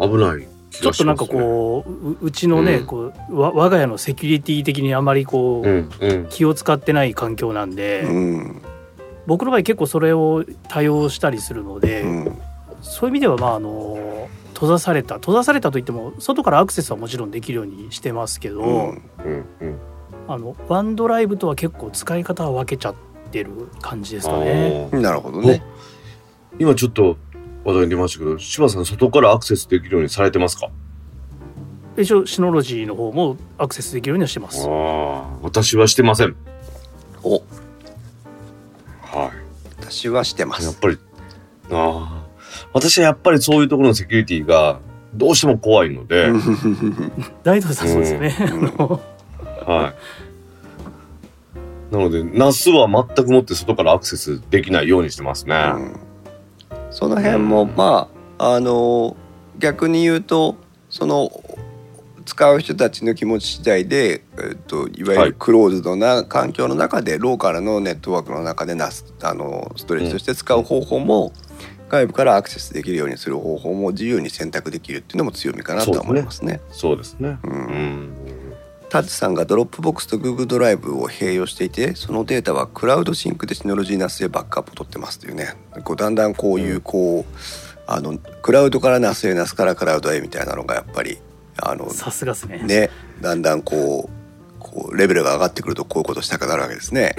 [0.00, 1.26] 危ない気ちょっとなんか。
[1.26, 8.62] こうううちのね、うんこうわ我が家のセキュリティ的にあまりこう、うんうん気を使ってない環境なんで、うん
[9.26, 12.38] 僕の場合結構それを多用したりするので、うん
[12.82, 19.78] そういう意味ではまああの閉ざされた閉ざされたといっても外からアクセスはもちろんできるようにしてますけど、うんうんうん。
[20.32, 22.94] あのワンドライブとは結構使い方は分けちゃっ
[23.30, 24.88] てる感じですかね。
[24.92, 25.62] なるほどね。
[26.58, 27.16] 今ちょっと
[27.64, 30.70] 話題に出ましたけど、柴さん外からアクセスできるようにされてますか？
[31.98, 34.66] 一応シノロジーの方もアクセスできるようにはしてます。
[34.66, 36.34] ああ、私はしてません。
[37.22, 37.42] お。
[39.02, 39.30] は
[39.78, 40.62] 私はしてまい。
[40.62, 40.98] やっすぱり、
[41.70, 42.26] ああ、
[42.72, 44.80] 私はやっぱりそういうところのセキュリティが
[45.14, 46.32] どうしても怖いので、
[47.44, 48.88] 大東さんそうですよね、うん。
[49.66, 49.94] はい。
[51.92, 55.54] なので、ナスは全くもって外からアクセスできないようにしてますね。
[55.76, 56.00] うん
[56.90, 59.16] その辺もまああの
[59.58, 60.56] 逆に言うと
[60.90, 61.30] その
[62.26, 71.32] 使う人たちの気持ち次第で、えっと、いわゆはいるクローズドな環境の中で、ローカルのネットワークの中で NAS あのストレージとして使う方法も、
[71.88, 76.60] 外部からアクセスできるようにする方法も自由に選択できるっていうのも強みかなとは思いますね。
[76.70, 77.38] そうですね。
[77.42, 78.41] ううんん。
[78.92, 87.24] タツさんが Dropbox と Google ドライブを併用していてそのデータはクラウドシンクで Synology NAS へバックアップを取ってますというねこうだんだんこういうこう
[87.86, 91.16] あのクラウドから NAS へ NAS からクラウドへみたいなのがやっぱり
[91.56, 92.90] あのさすがですねね
[93.22, 97.16] だんだんこうこうレベルが上がってくるとこういうことしたくなるわけですね。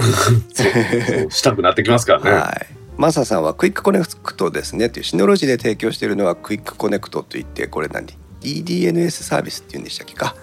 [1.32, 2.30] したくなってきますからね。
[2.38, 2.76] はい。
[2.98, 8.06] マサさんは QuickConnect ですねっていう Synology で提供しているのは QuickConnect といってこれ何
[8.42, 10.36] ？DDNS サービスっていうんでしたっけか？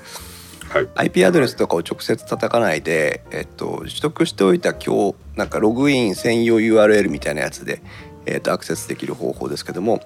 [0.70, 0.88] はい。
[0.94, 7.82] IP アドレスとかを直接叩かないで、えっと、取得しておいた今日なんかログイン専用 URL みたいなやつで、
[8.24, 10.00] えっと、アクセスできる方法ですけども、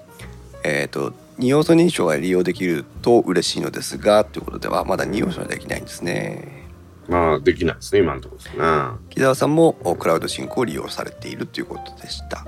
[0.63, 6.65] えっと、二要素認証が利用できると嬉しいのですがということではまだ二要素はできないんですね。
[7.07, 8.63] まあ、できないですね、今のところですね。
[9.11, 12.43] 木澤さんもおクラウドシンクを利用されているということでした。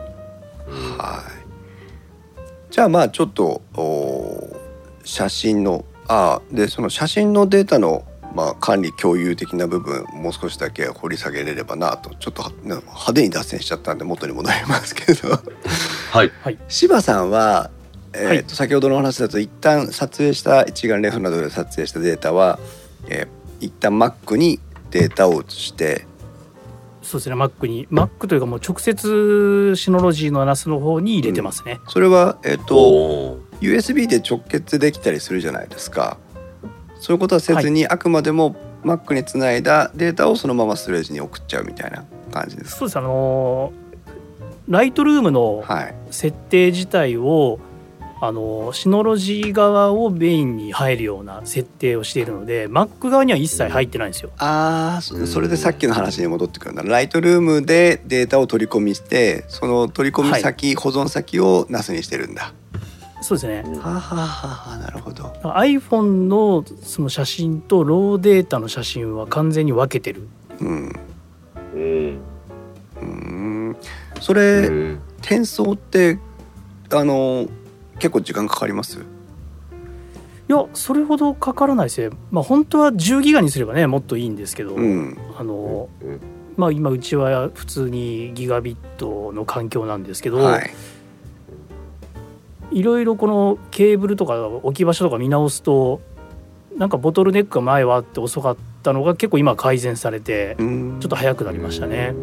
[0.68, 2.74] うんはい。
[2.74, 4.60] じゃあまあちょっとお
[5.04, 15.30] 写真のあでその写真のデータのまあ管理共有的な部分もう少しだけ掘り下げれればなとちょっと派手に脱線しちゃったんで元に戻りますけど。
[16.12, 16.32] はい。
[16.68, 17.72] 柴さんは、
[18.14, 18.46] えーとはい。
[18.48, 22.60] 先ほどのお話だと一旦撮影した一眼レフなどで撮影したデータは、
[23.10, 24.60] えー一旦 Mac に
[24.92, 26.06] データを移して。
[27.02, 27.88] そうですね Mac に。
[27.88, 36.18] Mac というかもう直接シノロジーのナスの方に入れてますね、それはえっ、ー USB で直結できたりするじゃないですか。
[37.00, 42.78] そういうことはせずに、あくまでも Mac につないだデータをそのままストレージに送っちゃうみたいな感じです。
[42.78, 42.98] そうです。
[42.98, 43.74] あの
[44.68, 45.96] ライトルームのはい。
[46.12, 47.60] 設定自体を
[48.20, 54.32] あのシノロジー側をメインに入るような設定をしているので Mac 側には一切入ってないんですよ。
[54.38, 62.54] ああうんそそれでさっきの話に戻ってくるんだライトルームでデータを取り込みしてその取り込み先、保存先を NAS にしてるんだ
[63.22, 63.64] そうですね。
[63.80, 65.24] はあ、はあはあ、なるほど。
[65.44, 70.28] iPhone のその写真とローデータの写真は完全に分けてる。
[70.60, 70.94] うん。
[71.74, 72.20] うん。
[73.02, 73.78] うーん。
[74.22, 76.20] そうれ、ん転送って
[76.92, 77.48] あの
[78.00, 79.00] 結構時間かかります？
[79.00, 79.02] い
[80.48, 82.16] やそれほどかからないですね。
[82.32, 85.18] まあ本当は10ギガにすればねもっといいんですけど、うん。
[85.38, 86.20] あのうん。
[86.56, 90.72] まあ今うちは普通にギガビットの環境なんですけど、はい
[92.72, 96.02] いろいろこのケーブルとか置き場所とか見直すと
[96.78, 102.14] なんかボトルネックが前はあって遅かったのが結構今改善されてうんちょっと早くなりましたね。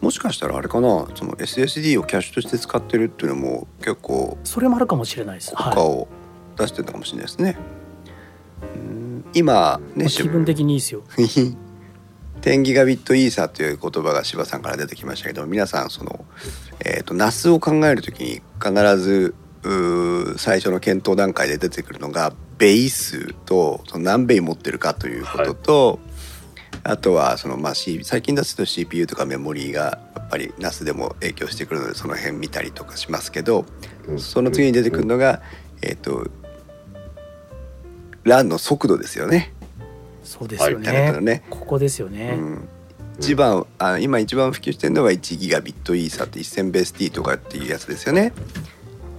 [0.00, 5.54] もしかしたらあれかなその SSD をキャッシュとして使ってるっていうのも結構それもあるかもしれないです。
[5.54, 6.08] はい効果を
[6.56, 7.56] 出してたかもしれないですね。
[8.74, 11.02] うん今ねまあ気分的にいいですよ。
[12.42, 16.24] 10ギガビットイーサという言葉が柴さんから出てきましたけど皆さんその、
[16.84, 19.34] えー、と NAS を考えるときに必ず
[20.38, 25.98] 最初の検討段階で出てくるのがベイ数とその何ベイ持ってるかということと、
[26.84, 33.64] あとはその、まあ、C、最近だと CPU とかメモリーがやっぱり NAS でも影響してくるのでその辺見たりとかしますけど
[34.08, 35.42] うんその次に出てくるのが、
[35.80, 36.26] えっ、と
[38.24, 39.52] LAN の速度ですよね。
[40.22, 41.20] そうですよね。
[41.20, 42.36] ねここですよね。
[42.38, 42.68] うん
[43.18, 48.32] 一番あ今一番普及してるのは1ギガビットイーサって1000ベース T とかっていうやつですよね。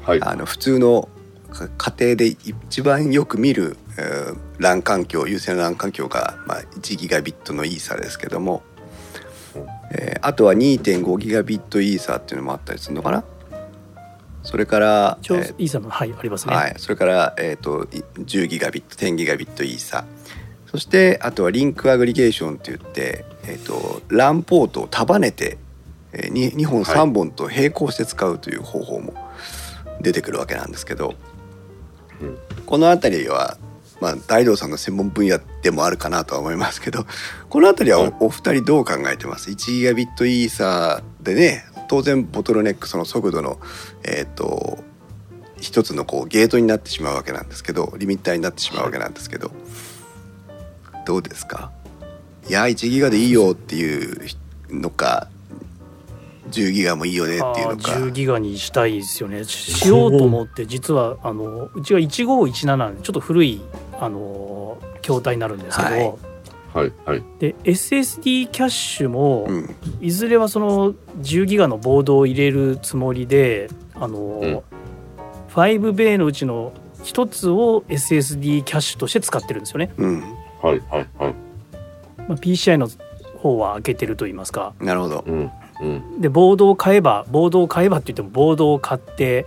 [0.03, 0.21] はい。
[0.21, 1.09] あの普通の
[1.53, 8.63] か家庭で一番よく見る、えー、LAN 環境有線 LAN 環境が、まあ、1ギガビットのイーサですけども、
[9.91, 13.25] えーあとは2.5ギガビットイーサっていうのもあったりするのかな
[14.41, 16.55] それから、えーイーサのはいありますね。
[16.55, 20.05] はい、それから、えー、とい10ギガビット10ギガビットイーサ
[20.73, 25.59] そしてあとはリンクアグリゲーションって言って、えー、と LAN ポートを束ねて、
[26.13, 26.95] えー、2, 本はい。
[26.95, 29.13] 3本と並行して使うという方法も
[30.01, 31.13] 出てくるわけなんですけど、
[32.19, 32.38] うん。
[32.65, 33.57] この辺りは、
[34.01, 37.05] まあ、大道さんの専門分野でもあるかなとは思いますけど
[37.49, 38.13] この辺りはお,、はい。
[38.21, 43.59] お二人どう考えてます ?1 ギガビットイーサでね当然ボトルネックその速度の
[44.03, 44.83] えっ、と
[45.62, 49.51] 一つのこうゲートになってしまうわけなんですけどリミッターになってしまうわけなんですけど、
[51.05, 51.71] どうですか？
[52.49, 54.27] いや1ギガでいいよっていう
[54.69, 55.27] のか
[56.51, 57.91] 10ギガもいいよねっていうのか。
[57.91, 59.43] 10ギガにしたいですよね。
[59.43, 63.61] ししようと思って実はあのうちは1517なんでちょっと古い
[63.99, 66.13] あの筐体になるんですけど、はい。
[66.73, 67.23] はいはい。
[67.39, 69.75] で SSD キャッシュも、うん。
[70.01, 74.61] いずれはその10ギガのボードを入れるつもりであの、うん。
[75.53, 80.23] 5ベイのうちの一つを SSD キャッシュとして使ってるんですよね、うん
[80.63, 81.34] はいはいはい。
[82.28, 82.88] まあ、PCI の
[83.38, 84.73] 方は開けてると言いますか。
[84.80, 85.23] なるほど。
[85.28, 86.21] うんうん。
[86.21, 89.45] でボードを買えばボードを買えばって言ってもボードを買って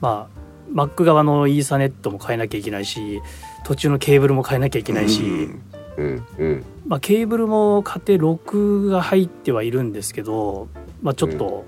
[0.00, 0.34] まあ
[0.72, 3.20] Mac 側のイーサネットも変えなきゃいけないし
[3.64, 5.62] 途中のケーブルも変えなきゃいけないし、うん
[5.96, 6.26] うん。
[6.38, 6.64] うん。
[6.86, 10.68] まあ、ケーブルも買って6が入ってはいるんですけど、
[11.02, 11.64] まあ、ちょっと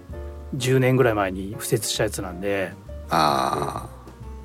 [0.56, 2.72] 10年ぐらい前に敷設したやつなんで
[3.10, 3.88] あ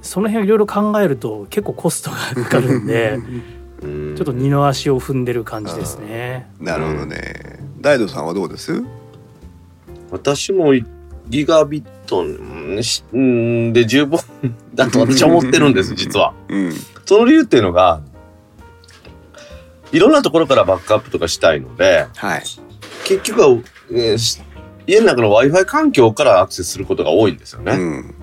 [0.01, 3.43] その辺をいろいろ考えると結構コストがかかるんでうん
[3.81, 6.47] ちょっと二の足を踏んでる感じですね。
[6.61, 7.59] あなるほどね。
[7.79, 8.83] 大道さんはどうです？
[10.11, 10.73] 私も
[11.27, 14.19] ギガビットんしんで十分
[14.75, 16.33] だと私は思ってるんです、実は。
[16.47, 16.73] うん。
[17.05, 18.01] その理由っていうのが、
[19.91, 22.43] いろんなところからバックアップとかしたいので、はい。
[23.05, 23.57] 結局は、
[23.93, 24.15] え
[24.85, 27.71] 家の中の Wi-Fi 環境からアクセスすることが多いんですよね。
[27.73, 28.15] うん。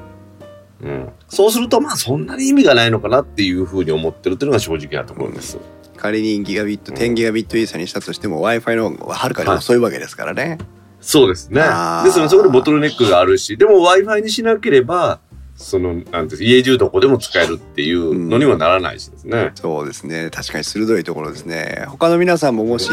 [0.83, 5.59] うんそうすると、まあそんなに意味がないのかなっていうふうに思ってるっていうのが正直なところです。
[5.97, 10.59] 仮にギガビット10ギガビットイーサにしたとしても w i f i の方がはるかに遅いわけですからね、
[11.01, 11.61] そうですね。
[12.05, 15.21] ですので、そこでボトルネックがあるし、でも Wi-Fi にしなければ、
[15.57, 19.53] その、なんていう家中どこでも使えるっていうのにはならないしですね。
[19.57, 20.31] そうですね。
[20.31, 21.85] 確かに鋭いところですね。
[21.89, 22.91] 他の皆さんももし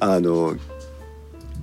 [0.00, 0.56] あの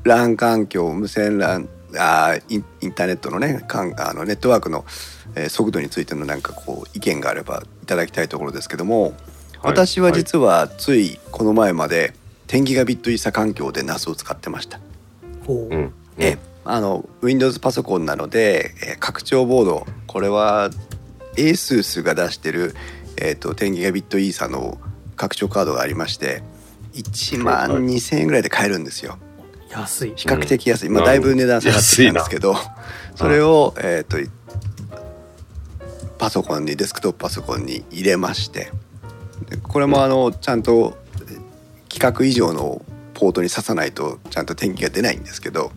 [0.04, 4.86] LAN 環境無線 LAN あーインインターネットのねかんあのネットワークの、
[5.36, 9.14] えー速度についてのなんかこう意見があればいただきたいところですけども、
[9.62, 12.14] 私は実はついこの前まで
[12.48, 14.80] 10ギガビットイーサ環境で NAS を使ってました。
[15.46, 15.76] ほう。
[15.76, 15.94] うん。
[16.18, 20.70] えあの Windows パソコンなので、えー拡張ボードこれは
[21.36, 22.76] ASUS が出してる、
[23.18, 24.78] えー、と10ギガビットイーサの
[25.16, 26.44] 拡張カードがありまして
[26.94, 29.18] 1万2,000円ぐらいで買えるんですよ。
[29.70, 30.14] 安い。
[30.16, 32.56] 比較的安い、まあ、うんだいぶ値段下がってきたんですけど
[33.16, 34.32] それを、えー、と
[36.18, 38.72] パソコンにデスクトップパソコンに入れまして
[39.50, 40.98] でこれもあのちゃんと
[41.90, 45.72] 規格以上のポートに挿さないとちゃんと天気が出ないんですけど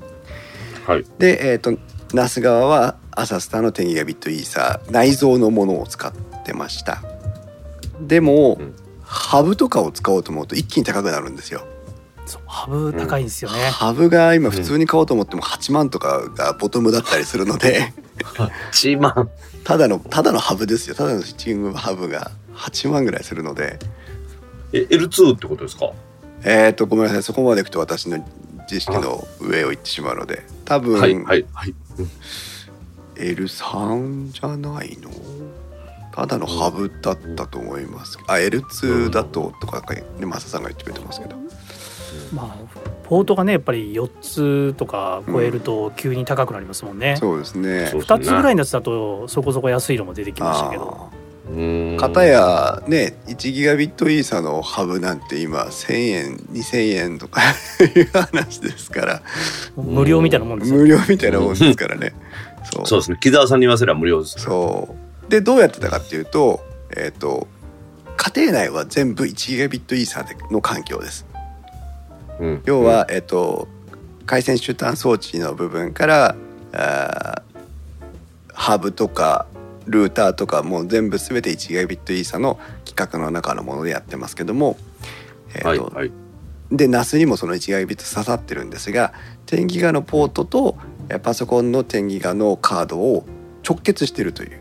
[0.89, 1.05] はい。
[1.19, 1.73] で、えー、と
[2.17, 6.13] NAS 側はアサスタの10ギガビットイーサー内蔵のものを使っ
[6.45, 7.03] てました。
[8.01, 8.75] でも、うん。
[9.03, 11.67] ハブとかを使おうと思うと一気に高くなるんですよ。
[12.47, 17.95] ハブ高いんですよね、ハブが今普通に買おうと思っても8万とかがボトムだったりするので
[18.47, 19.31] 1万。
[19.65, 20.95] ただのただのハブですよ。
[20.95, 23.79] ただのスチームハブが8万ぐらいするので。
[24.73, 25.91] え、L2 ってことですか？
[26.45, 27.23] えっ、とごめんなさい。
[27.23, 28.25] そこまでいくと私の
[28.69, 30.43] 知識の上を行ってしまうので。
[30.65, 31.75] 多分、はいはいはい。
[33.17, 35.11] L3 じゃないの？
[36.15, 38.19] ただのハブだったと思います。
[38.27, 41.37] あ L2 だととかねマサさんが言ってくれてますけど。
[42.33, 42.57] まあ
[43.09, 47.87] ポートがねやっぱり4つとか超えると急に高くなりますもんね、そうですね。
[47.87, 51.09] そう2つぐらいのやつだとそこそこ安いのも出てきましたけど。
[51.11, 51.17] あ
[51.51, 51.97] うーん。
[51.97, 57.41] ー片やね1ギガビットイーサのハブなんて今1,000円2,000円とか
[57.97, 59.23] いう話ですから。
[59.75, 60.77] 無料みたいなもんですよ。
[60.77, 62.13] 無料みたいなもんですからね。
[62.71, 62.87] そう。
[62.87, 63.17] そうですね。
[63.23, 64.39] 木澤さんに言わせれば無料です。
[64.39, 64.95] そ
[65.27, 65.31] う。
[65.31, 66.61] でどうやってたかっていうと
[66.95, 67.49] えっ、と
[68.19, 71.25] 家庭内は全部1ギガビットイーサでの環境です。
[71.25, 71.28] うん
[72.65, 73.69] 要は、えっと
[74.27, 76.37] 回線終端装置の部分から
[76.73, 77.43] あー
[78.53, 79.47] ハブとか
[79.87, 84.77] ルーターとかもう全部全て1ギガビットイーサの規格の中のものでやってますけども、
[85.55, 86.13] えっとはいはい。
[86.71, 89.15] で NAS にもその1ギガビット刺さってるんですが
[89.47, 90.77] 10ギガのポートと
[91.09, 93.25] えパソコンの10ギガのカードを
[93.67, 94.61] 直結してるという、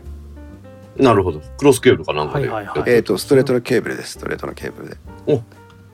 [1.02, 1.40] なるほど。
[1.58, 2.48] クロスケーブルかなんかで。
[2.48, 4.96] はいはいはいえっとストレートのケーブルですストレートのケーブルで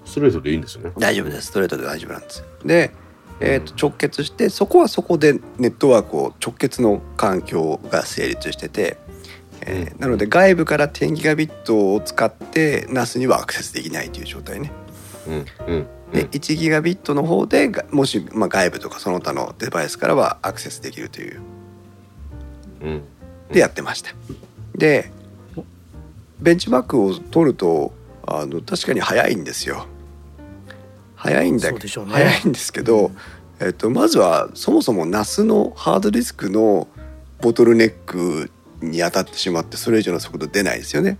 [0.04, 0.92] ストレートでいいんですよね。
[0.98, 1.48] 大丈夫です。
[1.48, 2.92] ストレートで大丈夫なんですで、
[3.40, 8.96] えー、と直結してそこはそこでネットワークを直結の環境が成立してて、
[9.62, 10.00] えーうん。
[10.00, 14.72] なので外部から10ギガビットを使って NAS にはアクセスできないという状態ね。
[15.26, 15.86] うんうん。
[16.12, 21.40] で1ギガビットの方でがもし、まあ、外部とかその他のデバイスからはアクセスできるという。
[22.82, 23.02] うん。
[23.50, 24.10] でやってました。
[24.76, 25.10] で
[26.40, 27.92] ベンチマークを取ると
[28.26, 29.86] あの確かに早いんですよ
[31.24, 33.10] 早いんだそうでしょうね早いんですけど
[33.60, 36.88] えっと、まずはそもそも NAS のハードディスクの
[37.40, 38.50] ボトルネック
[38.80, 41.18] に当たってしまってそれ以上の速度出ないですよね。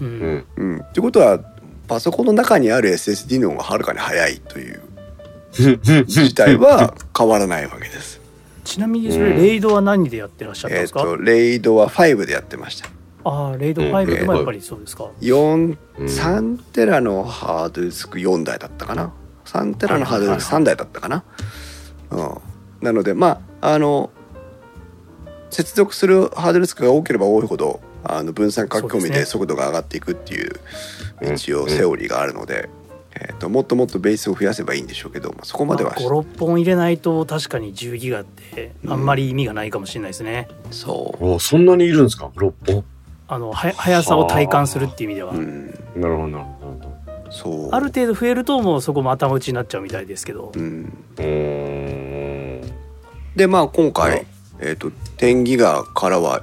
[0.00, 0.44] ううんん。
[0.56, 1.38] うん、ってことは
[1.86, 4.82] パソコンの中にある SSD の方がはるかに速いという
[6.06, 8.20] 事態は変わらないわけです。
[8.64, 12.88] ちなみにそれレイドは何でやってらっしゃったんですか、とレイドは5でやってました。
[13.24, 16.06] ああレイド5でもやっぱりそうですか、4うん。
[16.06, 19.12] 3テラのハードディスク4台だったかな。
[19.44, 21.24] 3テラのハードディスク3台だったかな、
[22.10, 22.38] うん、
[22.80, 24.10] なのでまああの
[25.50, 30.52] 接続するハードディスクが多ければ多いほどあの分散書き込みで速度が上がっていくっていう
[31.22, 31.34] うん。
[31.34, 32.70] 一応セオリーがあるので、
[33.14, 41.32] えー、ともっともっとベースを増やせばいいんでしょうけど、まあ、そこまでは、56本入れないと確かに10ギガってあんまり意味がないかもしれないですね、そう。
[41.32, 42.30] おそんなにいるんですか？
[42.36, 42.84] 六本？
[43.30, 45.36] あのは速さを体感するっていう意味では、う。
[45.36, 45.66] ん。
[45.94, 46.90] なるほどなるほど。
[47.30, 50.92] そうある程度増えるともうそこも頭打ちになっちゃうみたいですけど、うん、
[53.36, 54.26] でまあ今回、
[54.58, 56.42] えー、と10ギガからは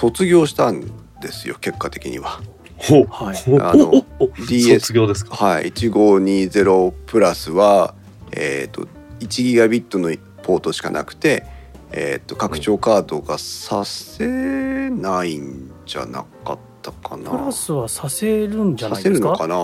[0.00, 0.82] 卒業したん
[1.20, 2.40] ですよ結果的には。
[2.76, 3.36] ほはい。
[3.36, 5.34] ほあのほほ DS 卒業ですか？
[5.34, 7.94] はい、1520プラスは、
[8.30, 8.86] えー、と
[9.18, 11.44] 1ギガビットのポートしかなくて、
[11.90, 17.30] えー、と拡張カードがさせないんじゃなかったかな。
[17.30, 19.28] プラスはさせるんじゃさせないですか？
[19.28, 19.56] るのかな？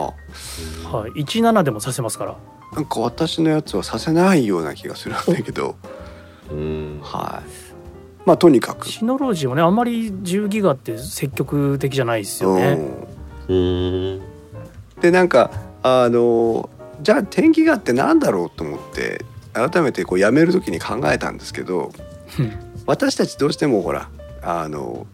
[0.99, 2.37] はい、17でもさせますから。
[2.72, 5.77] なんか私のやつはさせないような気がするんだけど、
[6.51, 7.01] うん。
[7.03, 7.49] はい、
[8.27, 8.89] まあとにかく。
[8.89, 12.79] シノロジーもねあんまり10ギガって積極的じゃないですよね、
[13.47, 14.22] うん。
[15.01, 15.53] でなんか
[15.83, 16.68] あの
[17.03, 21.93] じゃあ10ギガってなんだろうと思って改めてこうやめる時に考えたんですけど
[22.87, 24.09] 私たちどうしてもほら
[24.43, 25.07] あの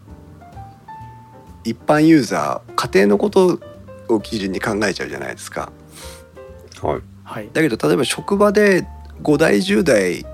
[1.63, 3.59] 一般ユーザー家庭のこと
[4.07, 5.71] を基準に考えちゃうじゃないですか。
[6.81, 7.01] はい。
[7.23, 7.49] はい。
[7.53, 8.87] だけど例えば職場で
[9.23, 10.25] 5代10代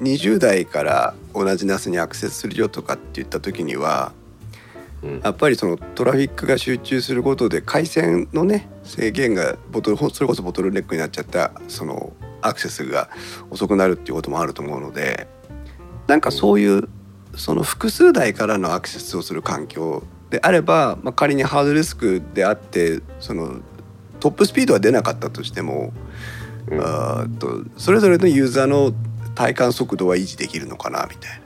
[0.00, 4.12] 20代から同じ NAS にアクセスするよとかって言った時には
[5.02, 5.20] うん。
[5.22, 12.12] やっぱりそのトラフィックが集中することで回線のね制限がボトルそれこそボトルネックになっちゃったその
[12.42, 13.08] アクセスが
[13.50, 15.26] 遅くなるっていうこともあると思うので
[16.06, 16.88] なんかそういう
[17.36, 23.60] その複数台からのアクセスをする環境であれば、まあ、仮にハードディスクであってその
[24.20, 25.92] トップスピードは出なかったとしても、
[26.68, 26.80] うん。
[26.80, 28.92] あーっとそれぞれのユーザーの
[29.34, 31.40] 体感速度は維持できるのかなみたい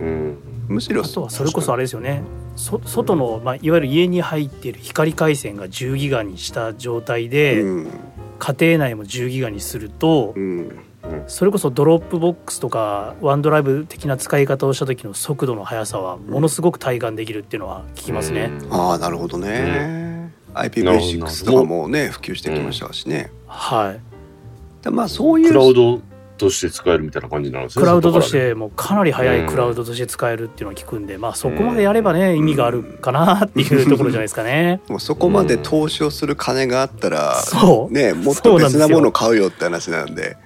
[0.00, 0.06] な。
[0.06, 0.38] うん。
[0.68, 2.22] むしろあとはそれこそあれですよね。
[2.56, 7.90] そ外の、まあ、いわゆる家に入っている光回線が10ギガにした状態で、うん。
[8.38, 10.85] 家庭内も10ギガにすると、うん
[11.26, 18.50] それこそ Dropbox とか OneDrive 的な使い方をした時の速度の速さはものすごく体感できるっていうのは聞きますね。
[18.70, 25.48] ああなるほどね、なるほ IPv6 どとかもね普及してきましたしね、はい、でまあそういう。
[25.48, 26.00] クラウド
[26.36, 34.80] として使えるみたいな感じになるんですねクラウドとしてもうかなり速いクラウドとして使えるっていうのを聞くんで、まあそこまでやればね意味があるかなっていうところじゃないですかね。
[34.88, 37.92] もうそこまで投資をする金があったら、そう。
[37.92, 40.36] ねもっと別なものを買うよって話なんで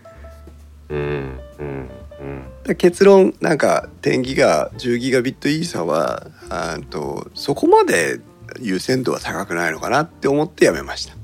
[0.91, 8.20] うんうんうんで結論なんか10ギガ10ギガビットイーサはあーとそこまで
[8.61, 11.14] 優先度は高くないのかなって思ってやめました。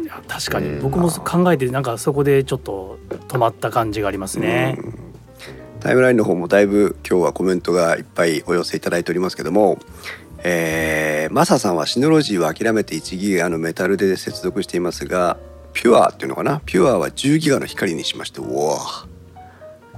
[0.00, 2.98] いや確かにうん僕も考えてなんかそこでちょっと
[3.28, 4.76] 止まった感じがありますね。
[4.78, 4.94] うん
[5.80, 9.78] タイムラインの方もだいぶ今日はコメントがいっぱいお寄せいただいておりますけども、
[10.44, 15.38] えーマサさんはシノロジーを諦めて1ギガのメタルで接続していますが
[15.72, 16.60] ピュアっていうのかな？
[16.64, 18.78] ピュアは10ギガの光にしましてうわ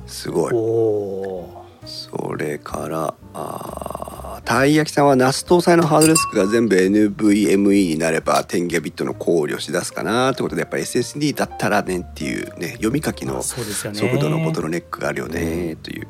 [0.06, 0.52] すごい。
[0.52, 13.42] おおそれからあーたい焼きさんは NAS 搭載のハードディスクが全部 NVMe になれば10ギガビットの考慮し出すかなってことでやっぱり SSD だったらねっていうね読み書きー、の。
[13.42, 16.08] 速度のボトルネックがあるよねという。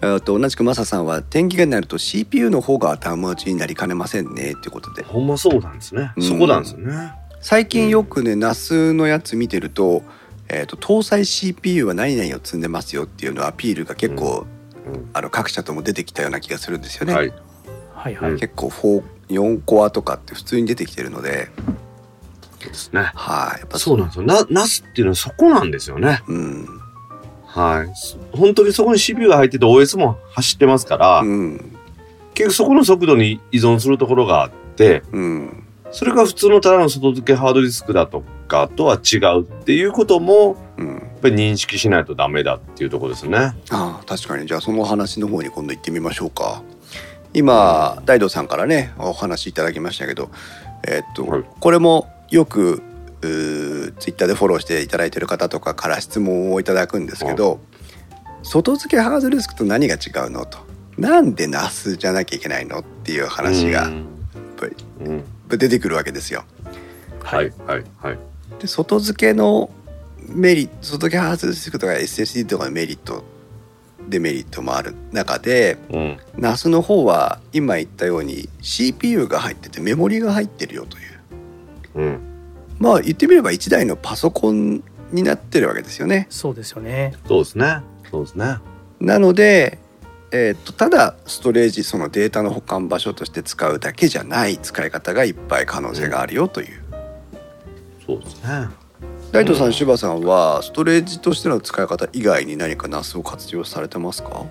[0.00, 5.02] あと同じくマサさんは10ギガになると CPU の方が頭打ちになりかねませんねっていうことで。
[5.02, 6.22] ほんまそうなんですね、うん。
[6.22, 10.02] そこなんですよね最近よくね NAS のやつ見てると,、
[10.48, 14.46] えー、と搭載 CPU は何々を積んでますよっていうのアピールが結構、
[14.86, 15.10] うん。
[15.12, 17.14] あの各社とも出てきたような気がするんですよね。
[17.14, 17.32] はい。
[17.94, 18.30] はいはい。
[18.32, 18.38] うん。
[18.38, 21.48] 結構4 4コアとかって普通に出てきてるので。
[22.60, 23.12] そうですね。
[23.14, 23.98] はいやっぱそう。
[23.98, 24.24] なんですよ。
[24.24, 26.22] なナスっていうのはそこなんですよね。
[26.26, 26.66] うん。
[27.44, 28.36] はい。
[28.36, 31.78] 本当にそこに CPU が入ってて OS も走ってますから、うん。
[32.34, 40.88] 結局そこの速度に依存するところがあってうんそれが普通のただの外付けハードディスクだとかとは違うっていうこともうん。
[40.88, 43.38] やっぱり認識しないとダメだっていうところですね。
[43.38, 44.46] ああ確かに。
[44.46, 46.62] じゃあその話の方に今度行ってみましょうか。
[47.34, 50.30] 今大道さんからねお話いただきましたけど
[50.86, 51.44] えーっと、はい。
[51.58, 52.82] これもよく
[53.20, 57.58] ツイッターでフォローしていただいてる方とかから質問をいただくんですけど、
[58.44, 60.58] 外付けハードディスクと何が違うのと。
[60.96, 63.90] なんで NAS じゃなきゃいけないのっていう話がやっ
[64.56, 64.76] ぱり。
[65.00, 65.24] うん
[65.56, 66.44] 出てくるわけですよ。
[67.22, 67.52] はい。
[67.66, 68.18] はいはい
[68.58, 69.70] で外付けの
[70.26, 73.22] メリット外付けハードディスクとか SSD とかのメリット
[74.08, 76.18] デメリットもある中でうん。
[76.36, 81.20] NAS の方は今言ったように CPU が入っててメモリが入ってるよという。
[81.94, 82.20] うん。
[82.78, 84.82] まあ言ってみれば1台のパソコン
[85.12, 86.26] になってるわけですよね。
[86.30, 87.14] そうですよね。
[87.26, 87.82] そうですね。
[88.10, 88.58] そうですね。
[89.00, 89.78] なので、
[90.30, 96.82] えー、とただストレージそのデータの保管場所として使うだけじゃない使い方がいっぱい可能性があるよという。
[98.06, 98.68] そうですね。
[99.32, 104.46] 大東さうんん、柴さんはストレージとしての使い方以外に何か NAS を活用されてますか？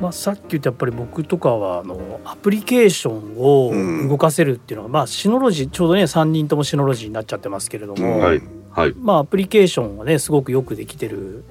[0.00, 8.20] まあ、さっき言ったやっぱり僕とかはあのアプリケーションを動かせるっていうのは、まあシノロジーちょうどね3人ともシノロジーになっちゃってますけれども、うん。
[8.20, 8.42] はい。
[8.70, 8.94] はい。
[8.96, 11.44] まあアプリケーションはねすごくよくできてる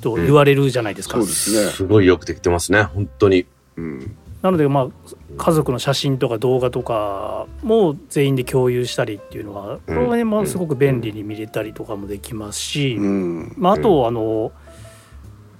[0.00, 1.16] と言われるじゃないですか。
[1.18, 1.70] そうですね。
[1.70, 3.46] すごいよくできてますね本当に。
[3.76, 4.16] うん。
[4.42, 4.88] なのでまあ
[5.36, 13.54] 家族の写真とか動画とかも全員で共有したりっていうのはこれはねまあすごく便利に見れたりとかもできますし、うん。
[13.56, 14.52] まあ、あとあの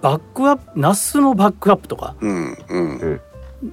[0.02, 3.20] バックアップ NAS のバックアップとかうんうん、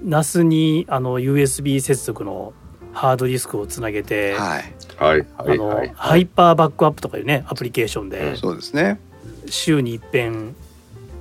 [0.05, 2.53] NAS にあの USB 接続の
[2.93, 4.75] ハードディスクをつなげて、はい。
[4.99, 5.91] あのいはい。
[5.95, 8.35] ハイパーバックアップとかいうねアプリケーションで。
[8.35, 8.99] そうですね。
[9.47, 10.55] 週に一遍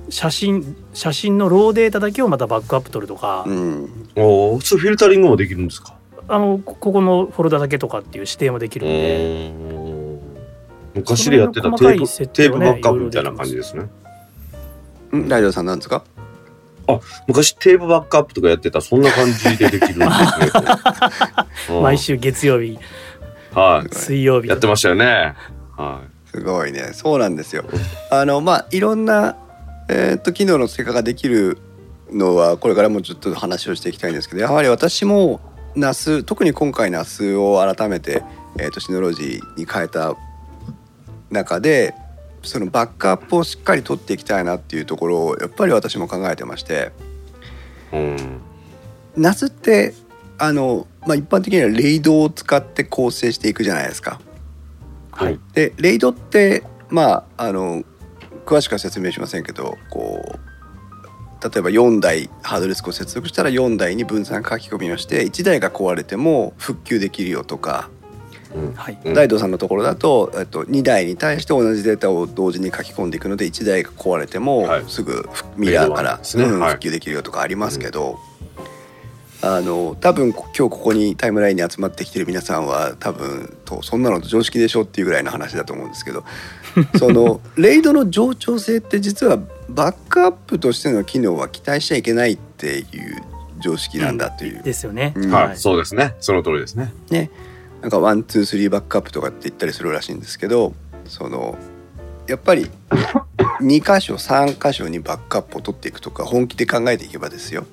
[0.09, 4.09] 写真写真のローデータだけをまたバックアップ取るとか、うん。
[4.15, 5.95] おおそうフィルタリングもできるんですか？
[6.27, 10.19] あのこここのフォルダだけとかっていう指定もできるんで、うん。
[10.95, 13.89] 昔でやってたテープテープバックアップみたいな感じですね。
[15.11, 15.27] うん。
[15.27, 16.03] 大東さんなんですか？
[17.27, 20.05] 昔テープバックアップとかやってたそんな感じでできるんですね。
[21.77, 21.81] うん。
[21.81, 22.77] 毎週月曜日
[23.53, 23.95] はい。
[23.95, 25.33] 水曜日やってましたよね。
[25.77, 26.01] は
[26.33, 27.63] すごいねそうなんですよ。
[28.09, 29.35] あのまあいろんな、
[29.89, 31.59] えー、と機能の追加ができる
[32.11, 35.39] のはこれからもちょっと話をしていきたいんですけどやはり私も
[35.75, 38.23] NAS 特に今回 NAS を改めて、
[38.57, 40.15] えー、とシノロジーに変えた
[41.29, 41.93] 中で
[42.41, 46.91] そのバックアップをしっかり取っていきたいなっていうところをやっぱり私も考えてまして
[47.93, 48.41] いうん
[49.47, 49.93] って
[50.37, 54.19] あの、まあ、一般的にはレイドを使って構成していくじゃないですか。
[55.15, 55.39] はい。
[55.53, 57.83] でレイドってまああの
[58.45, 60.53] 詳しくは説明しませんけどこう
[61.43, 67.89] 例えば4台ハードディスクを接続したら4台に分散書き込みをして1台が壊れても復旧できるよとか、
[68.55, 68.99] うんはい。
[69.03, 69.13] うん。
[69.13, 74.83] 大道さんのところだと、えっと、2台に対して同じデータを同時に書き込んでいくので1台が壊れてもはい。
[74.87, 76.59] すぐミラーから、ね。
[76.59, 76.69] はい。
[76.71, 78.19] 復旧できるよとかありますけど、
[79.45, 86.23] あの多分今日ここにタイムラインに集まってきてる皆さんは多分とそんなの常識でしょっていうぐらいの話だと思うんですけど
[86.97, 89.37] そのレイドの冗長性って実は
[89.67, 92.85] バックアップとしての機能は期待しちゃいけないっていう
[93.59, 94.63] 常識なんだという。
[94.63, 95.13] ですよね。
[95.15, 95.29] うん。
[95.29, 96.15] はいそうですね。
[96.21, 96.93] その通りですね。
[97.09, 97.29] ね。
[97.81, 100.73] なんかワンツースリーバックアップとかって言ったりするらしいんですけど
[101.05, 101.57] その
[102.27, 102.69] やっぱり
[103.59, 107.65] 2箇所3箇所にバックアップを取っていくとか本気で考えていけばですよ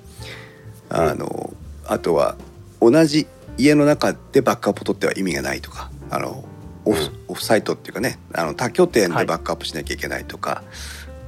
[0.91, 1.55] あの
[1.86, 2.36] あとは
[2.80, 3.26] 同じ
[3.57, 6.45] 家の中でバックアップを取っては意味がないとかあの
[6.84, 7.18] オフ,、うん。
[7.28, 10.62] オフサイトっていうかねあの多拠点でバックアップしなきゃいけないとか、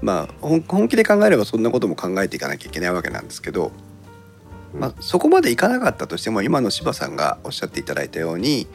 [0.00, 3.70] まあ本本気で考えればそんなことも考えていかなきゃいけないわけなんですけど、
[4.74, 8.66] まあ、そこまでいかなかったとしても今の柴さんがおっしゃっていただいたように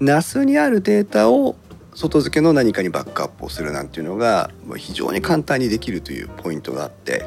[0.00, 1.56] NAS にあるデータを
[1.94, 7.26] 外付けの何かにバックアップをするなんていうのが非常に簡単にできるというポイントがあって、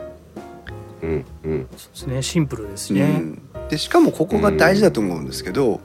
[1.04, 3.06] うんうんそうですねシンプルですうね。
[3.18, 5.82] んでしかもここが大事だと思うんですけど、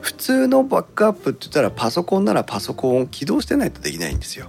[0.00, 4.48] 普通のバックアップって言ったらパソコンならパソコンを起動してないとできないんですよ。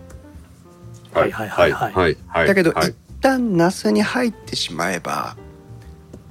[1.14, 5.36] はいはいはいはいはいはいだけど、はい一旦 NAS に入ってしまえば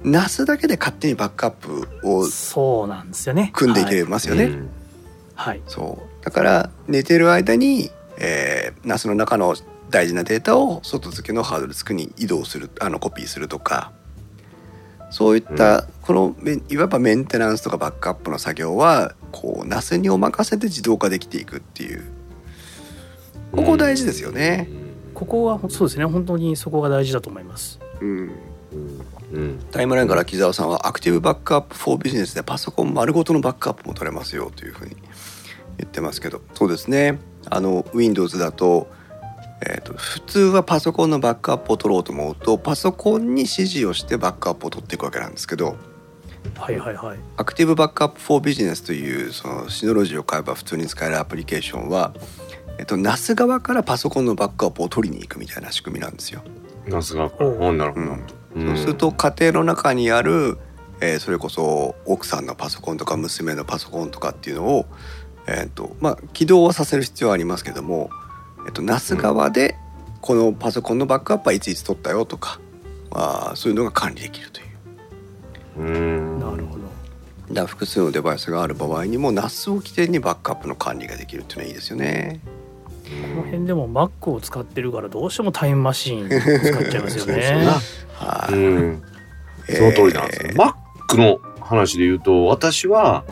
[0.03, 3.51] NAS だけで勝手にバックアップをそうなんですよね。
[3.53, 4.45] 組んでいけますよね。
[4.45, 4.69] うん
[5.35, 5.61] はい。
[5.67, 9.55] そうだから寝てる間に、えー、NAS の中の
[9.89, 13.91] 大事なデータを外付けのハードディスクに移動するあのコピーするとか。
[15.09, 22.03] そういった、このめいわばメンテナンスとかバックアップの作業はこう NAS にお任せて自動化できていくっていう。
[23.53, 24.67] ここ大事ですよね。
[25.13, 26.05] ここはそうですね。
[26.05, 27.79] 本当にそこが大事だと思います。
[28.01, 29.01] うん、うん。
[29.33, 29.59] うん。
[29.71, 34.95] タイムラインから木澤さんはアクティブバックアップフォービジネスでパソコン丸ごとのバックアップも取れますよというふうに
[35.77, 36.41] 言ってますけど。
[36.53, 37.19] そうですね。
[37.49, 38.89] あの Windows だと,、
[39.61, 45.75] えーと普通はパソコンのバックアップを取ろうと思うとパソコンに指示をしてバックアップを取っていくわけなんですけど
[46.55, 52.13] はいはいはいアクティブバックアップフォービジネスというそのシノロジーを買えば普通に使えるアプリケーションは、
[52.77, 56.43] えっと、NAS 側からパソコンのバックアップを取りに行くみたいな仕組みなんですよ。
[56.87, 57.31] ナスが。
[57.39, 58.05] おうあなるほど。
[58.05, 60.57] うんうんそうすると家庭の中にある、
[60.99, 64.85] えーそれこそ奥さんのパソコンとか娘のパソコンとかっていうのを、
[65.47, 68.09] えーとまあ、起動はさせる必要はありますけども、
[68.67, 69.75] えっと NAS 側で
[70.21, 72.59] このパソコンのバックアップはいついつ取ったよとか、
[73.11, 74.67] まあ、そういうのが管理できるという。
[75.79, 76.39] うん。
[76.39, 76.87] なるほど
[77.53, 82.41] だ複数のデバイスがある場合にも NAS を起点にバックアップの管理ができるっていうのはいいですよね。
[83.05, 87.71] この辺でも Mac を使ってるからどうしてもタイムマシーン使っちゃいますよ そうそうねな
[88.15, 89.03] はい、うん。
[89.69, 90.49] その通りなんですよ。
[90.51, 90.73] えー
[91.07, 93.23] Mac の話で言うと、私は、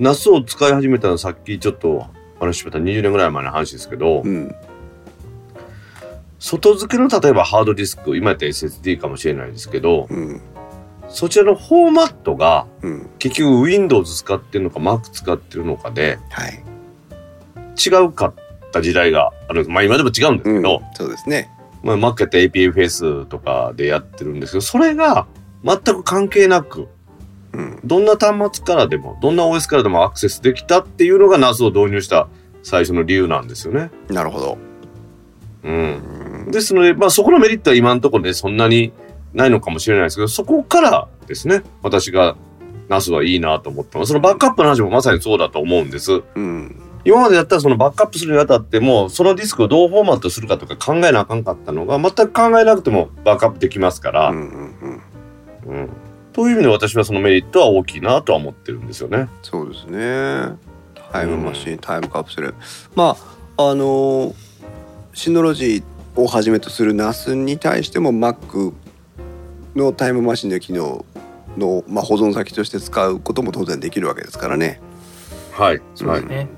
[0.00, 2.06] NAS を使い始めたのはさっきちょっと
[2.40, 4.54] 話しました20年ぐらい前の話ですけど、うん。
[6.38, 10.40] 外付けの例えばハードディスク、今やったら SSD かもしれないですけど、うん。
[11.08, 13.10] そちらのフォーマットがうん。
[13.18, 16.62] 結局 Windows 使ってるのか Mac 使ってるのかではい、
[17.84, 18.34] 違うかっ
[18.72, 19.68] た時代がある。
[19.68, 20.62] まあ今でも違うんですうん。
[20.62, 21.50] けど、、そうですね。
[21.82, 25.26] まあ Mac やったら APFS とかでやってるんですけど、それが
[25.64, 26.88] 全く関係なく、
[27.52, 32.28] うんどんな端末からでも、どんな OS からでもアクセスできたっていうのが NAS を導入した
[32.62, 33.90] 最初の理由なんですよね。
[34.08, 34.58] なるほど。
[35.64, 35.74] うん。
[35.74, 38.92] うんですので、まあそこのメリットは今のところでそんなに
[39.32, 42.36] ないのかもしれないですけど、そこからですね、私が
[42.88, 44.08] NAS はいいなと思ってます。
[44.08, 46.22] そのバックアップの話もまさにそうだと思うんです。
[46.34, 55.02] うん今までやったらそのバックアップするにあたっても、そのディスクをどうフォーマットするかとか考えなあかんかったのが、全く考えなくてもバックアップできますから、うんうん
[55.66, 55.90] うんうん。
[56.40, 59.28] という意味で私はそのメリットは大きいなとは思ってるんですよね。
[59.42, 60.56] そうですね。
[61.12, 62.54] タイムマシン、タイムカプセル。
[62.94, 63.14] ま
[63.58, 64.34] ああの
[65.12, 68.72] シノロジーをはじめとする NAS に対しても Mac
[69.76, 71.04] のタイムマシンの機能
[71.58, 74.80] の、まあ、保存先として使うことも当然できるわけですからね。
[75.52, 75.82] はい。
[75.94, 76.24] そうはい。
[76.24, 76.48] ね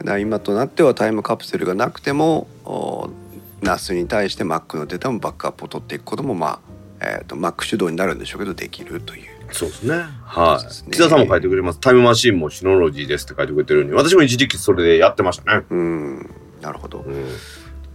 [0.00, 3.10] だから今となってはタイムカプセルがなくてもお
[3.62, 6.60] NAS に対して Mac のデータもバックアップを取っていくこともまあ、
[7.00, 9.24] えー、と Mac 主導になるんでしょうけどできるという。
[9.52, 10.04] そうですね。
[10.22, 10.64] はい。
[10.64, 11.80] ね木田さんも書いてくれます。
[11.80, 15.64] タイムマシンもシノロジーですって書いてくれてるように、私も一時期それでやってましたね。
[15.70, 16.30] うん
[16.60, 17.00] なるほど。
[17.00, 17.26] うん。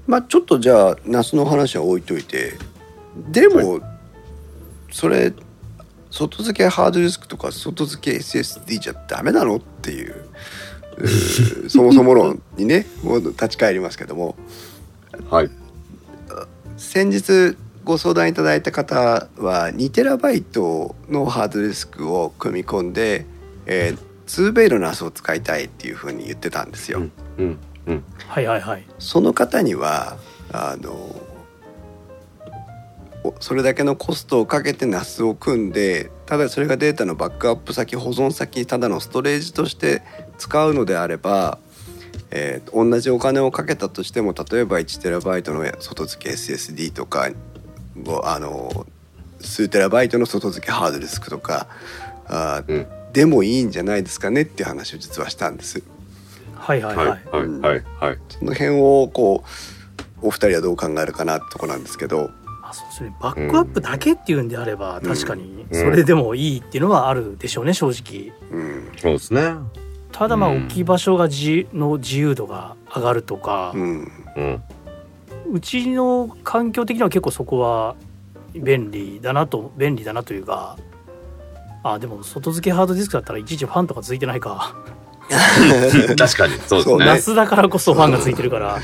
[0.07, 2.53] まあちょっとじゃあ夏の話は置いといて
[3.29, 3.79] でも、
[4.91, 5.33] それ
[6.11, 10.15] 外付けハードディスクとか外付け SSD じゃダメなのっていう
[10.97, 14.35] うー そもそも論にねもう立ち返りますけども
[15.29, 15.49] はい。
[16.77, 18.95] 先日ご相談いただいた方
[19.37, 23.27] は 2TB のハードディスクを組み込んで、
[23.67, 26.97] えー、2ベイの NAS を使いたいっていうふうに言ってたんですよ。
[26.99, 27.59] うんうん。
[27.85, 28.03] うん。
[28.27, 30.17] はいはいはいその方には
[30.51, 31.15] あの
[33.23, 40.01] おそれだけのコストをかけて NAS を組んでただそれがデータのバックアップ先保存先ただのストレージとして
[40.39, 41.59] 使うのであれば、
[42.31, 47.54] えー同じお金をかけたとしても例えば 1TB の外付け SSD とかを
[48.23, 48.85] あの
[49.39, 51.67] 数テラバイトの外付けハードディスクとか
[52.27, 55.81] あー、うんでもいいんじゃないですかねっていう話を実はしたんです。
[56.53, 57.07] はいはいはい。
[57.07, 57.59] ははいい。
[57.61, 57.83] はい。
[58.01, 58.17] はい。
[58.27, 59.45] その辺をこ
[60.21, 62.29] うお二人はどう考えるかなってとこなんですけど、
[62.61, 69.53] あそうですねバックアップだけっていうんであれば、うん確かにそれでもいいっていうのはあるでしょうね正直うんそうですね。
[70.11, 74.11] ただまあうん置き場所が自の自由度が上がるとかう、ん、
[75.51, 77.95] うちの環境的には結構そこは
[78.53, 80.77] 便利だなと便利だなというか
[81.83, 84.75] あでも外付けハードディスクだったらいちいちファンとかついてないか。
[86.17, 86.53] 確かに。
[86.67, 87.05] そうですそうね。
[87.05, 88.79] ナスだからこそファンがついてるから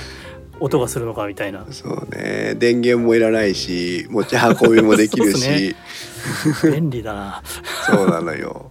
[0.59, 1.65] 音がするのかみたいな。
[1.71, 2.55] そうね。
[2.55, 5.75] 電源もいらないし持ち運びもできるし。
[6.63, 7.41] 便利だな。
[7.87, 8.69] そうなのよ。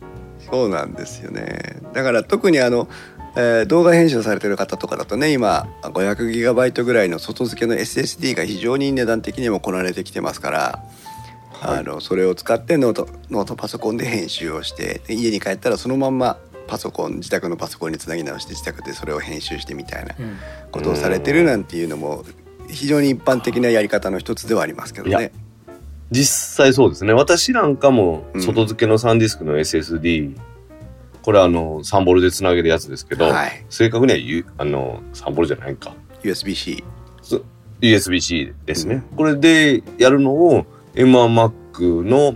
[0.48, 1.80] そうなんですよね。
[1.92, 2.88] だから特にあの、
[3.36, 10.58] えー動画編集されてる方とかだとね今 500GB ぐらいの外付けの SSD が非常に値段的にもこなれてきてますから、
[11.52, 20.38] はいあのそれを使ってノートノートパソコンで編集をしてで家に帰ったらそのまんまパソコン自宅のパソコンにつなぎ直して自宅でそれを編集してみたいなうん
[20.70, 22.24] ことをされてるなんていうのも
[22.68, 25.32] 非常に一般的なやり方の一つではありますけどね。
[26.10, 27.12] 実際そうですね。
[27.12, 30.34] 私なんかもうん外付けのサンディスクの SSD、
[31.22, 35.94] これあの、3ボルでつなげるやつですけど、はい、正確にはゆあの、3ボルじゃないか。
[36.22, 36.84] USB-C。
[37.80, 39.02] USB-C ですね。
[39.16, 42.34] これでやるのを M1Mac の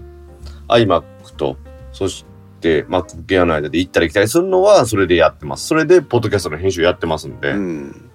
[0.69, 1.03] iMac
[1.37, 1.57] と、
[1.93, 2.25] そし
[2.61, 5.67] て MacBook Air の間で行ったり来たりするのはそれでやってます。
[5.67, 8.11] それでポッドキャストの編集やってますんで、ううん、ん、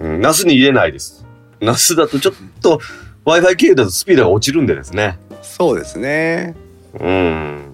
[0.00, 1.26] NAS に入れないです。
[1.60, 2.80] NAS だとちょっと
[3.24, 5.18] Wi-Fi 経由だとスピードが落ちるんでですね。
[5.42, 6.54] そうですね。
[6.98, 7.70] うん。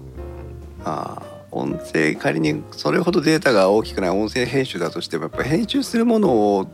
[0.83, 1.26] あー
[1.57, 6.67] 音声仮にそれほどデータが大きくない音声編集だとしてもやっぱ編集するものを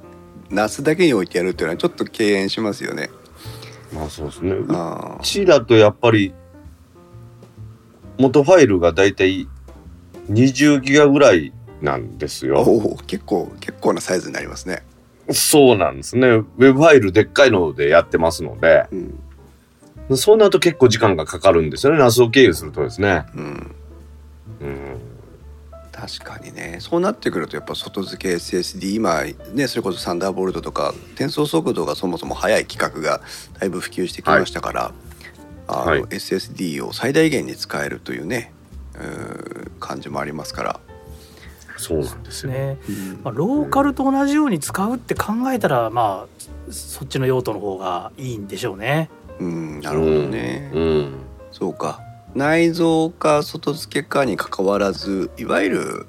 [0.49, 3.09] NAS だけに置いてやるっていうのはちょっと敬遠しますよね。
[3.93, 4.51] まあそうですね。
[4.51, 6.33] うあーちだとやっぱり、
[8.17, 9.47] 元ファイルがだいたい
[10.29, 12.61] 20ギガぐらいなんですよ。
[12.61, 14.83] おー結構結構なサイズになりますね。
[15.31, 16.27] そうなんですね。
[16.27, 19.19] ウェブファイルでっかいのでやってますので、うん
[20.17, 21.99] そうなると結構時間がかかるんですよね。
[21.99, 23.25] NAS を経由するとですね。
[23.35, 23.75] うん、
[24.63, 25.13] うん。
[25.93, 29.21] 確かにねそうなってくるとやっぱ外付け SSD 今
[29.53, 33.21] ねそれこそサンダーボルトとか転送速度がそもそも速い規格が
[33.59, 34.91] だいぶ普及してきましたから、
[35.67, 38.51] あのはい SSD を最大限に使えるというね
[38.95, 40.79] うー感じもありますから。
[41.77, 42.51] そうなんですよ。
[42.51, 49.09] ねうんまあ、ローカルと同じように使うって考えたらまあそっちの用途の方がいいんでしょうね。
[49.39, 51.13] うん、なるほどね、うん。
[51.51, 51.99] そうか
[52.35, 56.07] 内蔵か外付けかにかかわらずいわゆる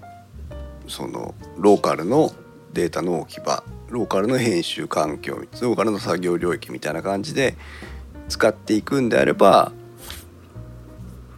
[0.88, 2.32] そのローカルの
[2.72, 7.56] データの置き場ローカルの編集環境ローカルの作業領域みたいな感じで
[8.28, 9.72] 使っていくんであれば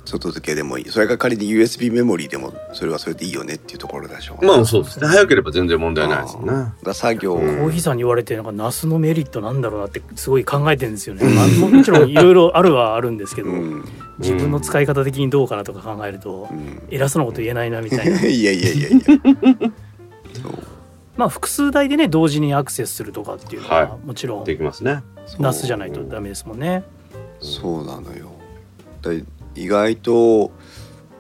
[0.07, 0.89] 外付けでもいい。
[0.89, 4.47] それが仮に USB メモリーでもそれはそれでいいよねっていうところでしょうね。
[4.47, 5.09] まあそうですね。
[5.09, 6.47] 早ければ全然問題ないですよね。
[6.47, 7.59] だから作業、うん。
[7.59, 11.25] コーヒーさんに言われてなんかナスのメリットなんだろうなってすごい考えてるんですよね。
[11.25, 13.85] まあ、ももちろんいろいろあるはあるんですけど、うん
[14.19, 18.21] 自分の使い方的にどうかなとか考えるとうん偉そうなこと言えないなみたいな。
[18.27, 18.99] いやいやいやいや
[21.17, 25.03] まあ複数台でね同時にアクセスするとかっていうのは、はもちろんできますね。
[25.27, 26.85] そうナスじゃないとダメですもんね。
[27.41, 28.33] そうなのよ。
[29.03, 29.13] だ
[29.55, 30.51] 意外と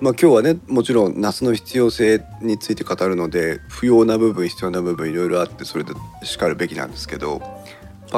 [0.00, 7.40] まあ今日はねもちろんナスの必要性について語るので不要な部分必要な部分いろいろあってそれでしかるべきなんですけど、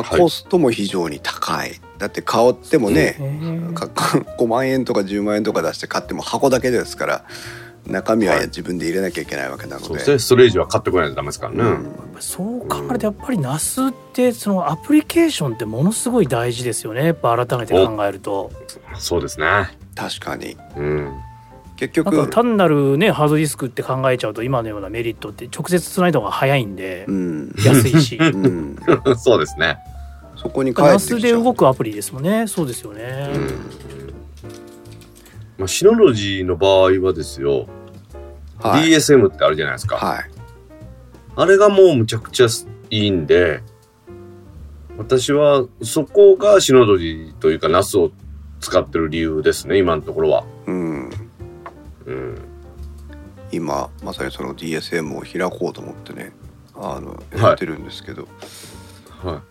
[0.02, 1.80] まあ、はいコストも非常に高い。
[1.98, 3.86] だって買ってもね、へーか
[4.38, 7.24] 5万円とか10万円とか出して買っても箱だけですから
[7.86, 9.86] 中身ははい自分で入れなきゃいけないわけなので。
[9.86, 10.18] そうですね。
[10.18, 11.62] ストレージは買ってこないとダメですからね。
[11.62, 11.88] うん
[12.20, 18.50] そう考えるとやっぱりナスってそのアプリケーションってものすごい大事ですよねやっぱ改めて考えると
[18.98, 19.78] そうですね。
[19.94, 21.12] 確かにうん。
[21.78, 28.16] 結なんか局単なるねハードディスクって考えちゃうと今のようなメリットって直接つないだ方が早いんでうん、安いし。
[28.20, 28.76] うん、
[29.16, 29.78] そうですね。
[30.36, 31.20] そこに帰ナってきちゃう。
[31.20, 32.46] スで動くアプリですもんね。
[32.46, 33.42] そうですよね、うん。
[35.58, 37.66] まあ、シノロジーの場合はですよ、
[38.60, 38.88] はい。
[38.88, 39.96] DSM ってあるじゃないですか。
[39.96, 40.30] はい。
[41.36, 42.46] あれがもうむちゃくちゃ
[42.90, 43.62] いいんで、
[44.96, 48.10] 私はそこがシノロジーというか NAS を
[48.60, 50.44] 使ってる理由ですね、今のところは。
[50.66, 51.27] うん
[52.08, 52.38] うん。
[53.50, 56.32] 今まさにその DSM を開こうと思ってね
[56.74, 57.38] あのい。
[57.38, 58.28] やってるんですけど、
[59.22, 59.42] は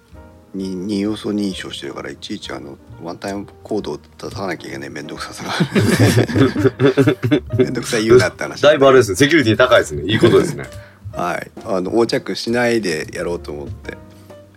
[0.53, 5.51] に二要素認証してるからいちいちあのワンタイムコードを出さなきゃいけない面倒くささが。
[7.57, 8.59] 面倒くさい言うなって話。
[8.59, 8.63] い。
[8.63, 10.03] だいぶあれですね、セキュリティ高いですね。
[10.03, 10.65] いいことですね。
[11.13, 11.51] はい。
[11.65, 13.97] あの横着しないでやろうと思って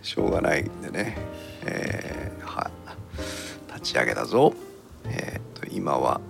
[0.01, 1.17] しょうがないんでね、
[1.65, 2.71] えーは
[3.69, 3.73] い。
[3.73, 4.53] 立ち上げたぞ。
[5.05, 6.21] えーと今は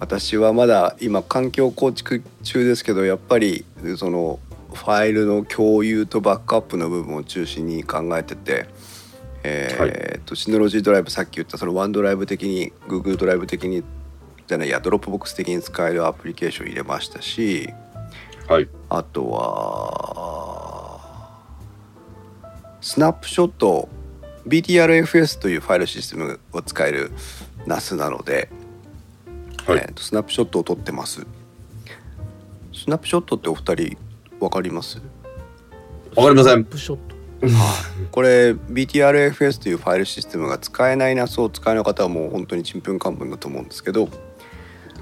[0.00, 3.64] 私はまだ今環境構築中ですけどやっぱり
[3.96, 4.40] その
[4.72, 8.66] ファイルの共有とバックアップの部分を中心に考えてて、
[9.44, 13.84] えーと Synology Drive さっき言ったその OneDrive 的に Google ドライブ的に
[14.46, 17.68] じゃないや Dropbox 的に使えるアプリケーション入れましたし
[18.48, 18.68] はい。
[18.90, 21.00] あとは
[22.82, 23.88] スナップショット
[24.46, 27.10] BTRFS というファイルシステムを使える
[27.66, 28.50] NAS なので、
[29.66, 29.78] はい。
[29.78, 31.26] えーとスナップショットを撮ってます。
[32.72, 33.96] スナップショットってお二人
[34.40, 35.00] わかります？
[36.14, 36.64] わかりません。
[36.64, 37.14] プショット。
[38.10, 44.08] これ BTRFS というファイルシステムが使えない NAS を使えない方はもう本当にちんぷんかんぷんだと思うんですけど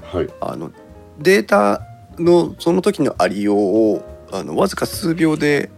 [0.01, 0.29] はい。
[0.41, 0.71] あの
[1.19, 1.81] データ
[2.19, 5.69] のその時のありようをあのわずか数秒で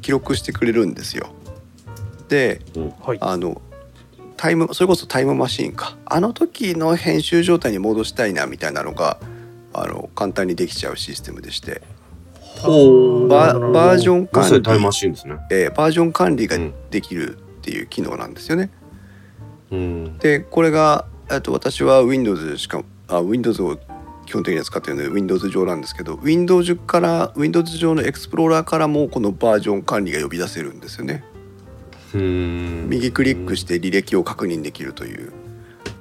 [0.00, 1.28] 記録してくれるんですよ。
[2.28, 2.62] で
[3.00, 3.18] はい。
[3.20, 3.60] あの
[4.36, 9.18] タイムそれこそタイムマシーンかあの時の編集状態に戻したいなみたいなのが
[9.72, 11.82] あの簡単にできちゃうシステムでして、
[13.28, 14.48] ババージョン管理。
[15.50, 18.70] えーバージョン管理がうんできるっていう機能なんですよね。
[19.70, 20.18] うん。
[20.18, 23.78] でこれがえっと私は Windows しかあ Windows を
[24.26, 31.24] 基本的には使ってるので Windows 上なんですけど Windows から Windows 上の Explorer からもこのバージョン管理が呼び出せるんですよね。
[32.14, 32.88] うん。
[32.88, 35.32] 右クリックして履歴を確認できるという。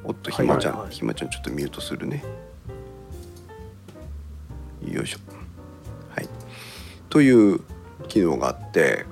[0.03, 2.23] おっとひまちゃん、はいはいはいひまちゃんちょっとミュートするね。
[4.85, 5.19] よいしょ。
[6.15, 6.29] はい。
[7.09, 7.61] という
[8.07, 9.05] 機能があって、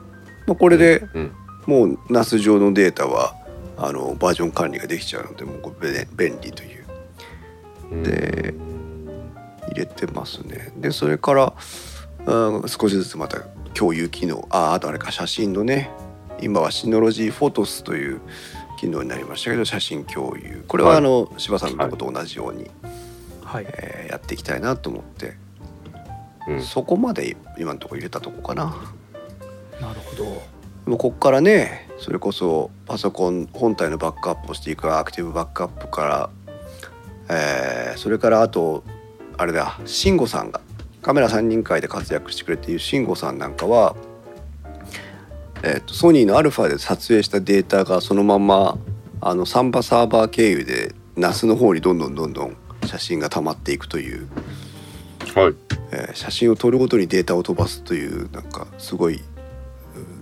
[0.48, 1.32] まあ、これでうん。
[1.66, 3.36] もう NAS 上のデータは
[3.78, 6.82] あのバージョン管理ができちゃうのでもうこれ便利という。
[8.04, 8.54] で
[9.68, 11.54] 入れてますねでそれから、
[12.26, 13.42] うん、少しずつまた
[13.74, 15.92] 共有機能ああとあれか写真のね
[16.42, 18.22] 今はシノロジーフォトスという
[18.80, 20.64] 機能になりましたけど写真共有。
[20.68, 20.98] これははい。
[20.98, 22.70] あの、柴さんのとこと同じように、
[23.44, 23.66] はい。
[23.68, 25.36] えーやっていきたいなと思って、
[26.48, 26.62] うん。
[26.62, 28.76] そこまで今のところ入れたとこかな。
[29.80, 30.24] なるほど。
[30.26, 36.30] でもここからねそれこそパソコン本体のバックアップをしていくアクティブバックアップから、
[37.30, 38.84] えーそれからあと
[39.38, 40.60] あれだ慎吾さんが
[41.02, 43.96] カメラ3人会で活躍してくれている慎吾さんなんかは、
[45.64, 48.78] えーとソニーの α で撮影したデータがそのまま
[49.22, 54.28] あのサンバサーバー経由で NAS の方にどんどんどんどん写真が溜まっていくという、
[55.36, 55.56] はい。
[55.92, 59.22] えー写真を撮るごとにデータを飛ばすというなんかすごい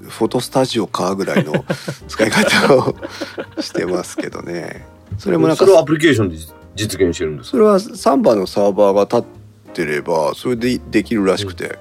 [0.03, 1.65] うフォトスタジオかぐらいの
[2.07, 2.95] 使い方を
[3.59, 4.85] してますけどね。
[5.17, 6.37] それもなんかそれをアプリケーションで
[6.75, 11.77] 実現してるんですそれはサンバのサーバーが立ってればそれでできるらしくて、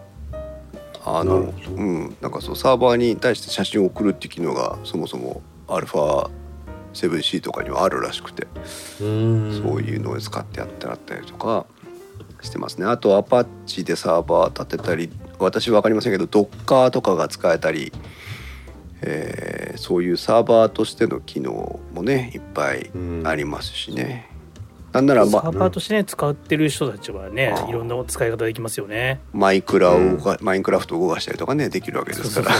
[1.16, 8.46] あのうんなんかそうサーバーに対して写真を送るっていう機能がそもそも α7C とかにはあるらしくて、
[9.00, 9.62] うん。
[9.62, 11.66] そういうのを使ってやってあったりとか
[12.42, 12.86] してますね。
[12.86, 17.92] あとアパッチでサーバー立てたり私分かりませんけどドッカーとかが使えたり、
[19.02, 22.90] えーそういうサーバーとしての機能もねいっぱい
[23.24, 24.27] ありますしね。
[24.98, 29.20] なんなら、まサーバーとしてね使ってる人たちはねいろんな使い方できますよね。
[29.32, 32.54] マイクラを動か、マインクラフトを動かしたりとかねできるわけですから。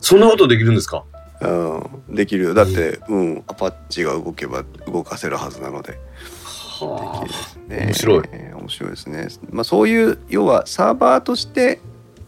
[0.00, 1.04] そんなことできるんですか？
[1.40, 2.54] うん、できるよ。
[2.54, 5.92] だって、うん、アパッチが動けば動かせるはずなので。
[5.92, 7.76] できはるですね。
[7.86, 8.22] 面白い。
[8.32, 11.80] えー面白いですね、まあ、そういう要はサーバーとして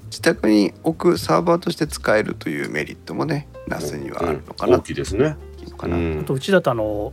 [0.07, 5.37] 自宅に置くサーバーとして使えるというメリットもね NAS にはあるのかな、大きいですね。
[5.59, 6.21] いいのかな、うん。
[6.23, 7.13] あとうちだとあの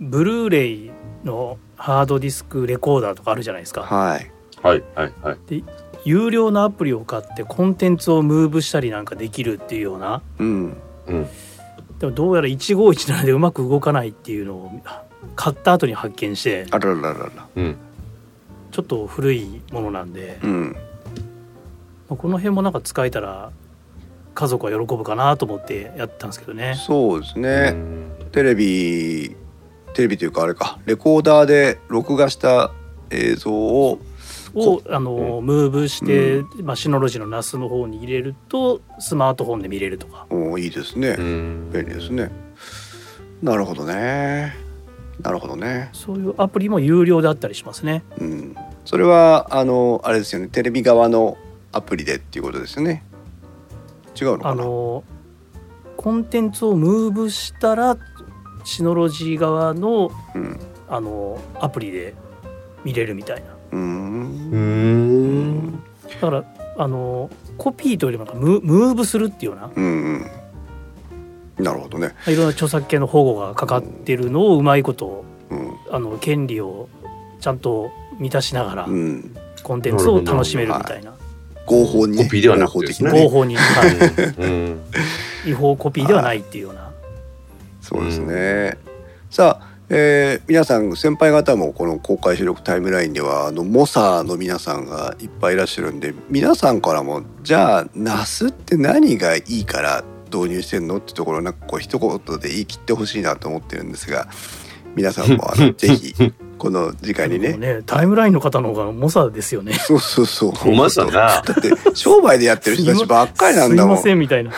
[0.00, 0.90] ブルーレイ
[1.26, 3.82] のハードディスクレコーダーとかあるじゃないですか。
[3.82, 4.30] はい。
[4.62, 5.64] はいはいはい。
[6.04, 10.22] 有料のアプリを買ってコンテンツをムーブしたりなんかできるっていうような。
[10.38, 10.76] うん。
[11.08, 11.26] うん。
[11.98, 14.70] でもどうやら1517でうまく動かないっていうのを
[15.34, 16.66] 買った後に発見して。
[16.70, 17.18] あらららら。
[17.18, 17.76] らうん。
[18.70, 20.76] ちょっと古いものなんで、うん。
[22.08, 23.50] まあこの辺もなんか使えたら
[24.34, 26.74] 家族は喜ぶかなと思ってやったんですけどね。
[26.76, 28.12] そうですね、うん。
[28.32, 29.34] テレビ
[29.96, 32.70] テレビというかあれかレコーダーで録画した
[33.08, 33.98] 映像を
[34.54, 40.26] をあのムーブして、まあ、シノロジーのナスの方に入れるとスマートフォンで見れるとか。
[40.28, 41.70] おいいですね、うん。
[41.72, 42.30] 便利ですね。
[43.42, 44.54] なるほどね。
[45.22, 45.88] なるほどね。
[45.94, 48.02] そういうアプリも有料であったりしますね。
[48.18, 48.54] うん。
[48.84, 50.48] それはあのあれですよね。
[50.48, 51.38] テレビ側の
[51.72, 53.02] アプリでっていうことですよね。
[54.20, 54.50] 違うのかな？
[54.50, 55.04] あの
[55.96, 57.96] コンテンツをムーブしたら
[58.66, 60.60] シノロジー側のうん。
[60.88, 62.14] あのアプリで
[62.84, 63.56] 見れるみたいな。
[63.72, 64.52] うん。
[64.52, 65.72] ん。
[65.72, 65.80] だ
[66.20, 66.44] から
[66.76, 69.70] あのコピーというよりもムムーブするっていうような。
[69.74, 69.84] うん
[71.58, 71.64] うん。
[71.64, 72.14] なるほどね。
[72.26, 75.76] いろんな著作権の保護がかかってるのをうまいことうん。
[75.90, 76.88] あの権利を
[77.40, 79.34] ちゃんと満たしながらうん。
[79.62, 81.14] コンテンツを楽しめるみたいな。
[81.66, 82.16] 合法に。
[82.16, 83.10] ねコピーではなくてね。
[83.10, 84.80] 合法に、はいうん。
[85.46, 86.85] 違法コピーではないっていうような
[87.86, 88.78] そうですね、
[89.30, 104.26] さあ、えー皆さん先輩方もこの公開収録タイムラインではあのモサの皆さんがいっぱいいらっしゃるんで皆さんからもじゃあナスって何がいいから導入してんのってところをなんかこう一言で言い切ってほしいなと思ってるんですが
[104.96, 106.14] 皆さんもあのぜひ
[106.58, 107.56] この時間にね。
[107.56, 109.74] ねタイムラインの方の方が猛者ですよね。
[109.74, 110.74] そうそうそう。
[110.74, 111.10] まさな。
[111.12, 113.96] だって商売でやってる人たちばっかりなんだもん。
[113.98, 114.52] すいませんみたいな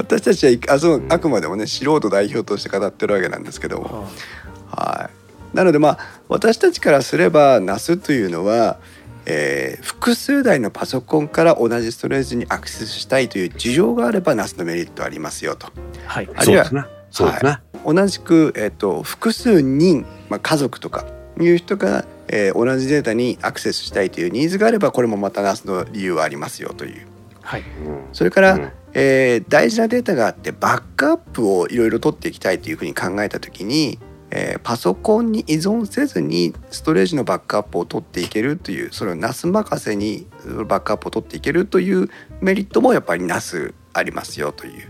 [0.00, 4.08] 私たちはあそうあくまでもね素人代表として語ってるわけなんですけども。
[4.70, 5.10] は
[5.52, 5.98] い、なのでまあ
[6.28, 8.78] 私たちからすれば NAS というのは、
[9.26, 15.68] えー複数台のパソコンから同じストレージにアクセスしたいという事情があれば NAS のメリットありますよと。
[16.06, 16.28] はい。
[16.34, 17.00] あるいはそうですね。
[17.10, 17.58] そうですね。
[17.84, 21.04] 同じく、えー、と複数人、まあ、家族とか
[21.38, 27.06] いう人が、えー同じデータにアクセスしたいというニーズがあればこれもまた NAS の理由はありますよという
[27.50, 33.98] はいうんそれから、うんえー大事なデータがあってバックアップをいろいろ取っていきたいというふうに考えた時に、
[34.30, 40.26] えーパソコンに依存せずにストレージのバックアップを取っていけるというそれを NAS 任せに
[40.66, 42.08] バックアップを取っていけるという
[42.40, 44.88] メリットもやっぱり NAS ありますよという。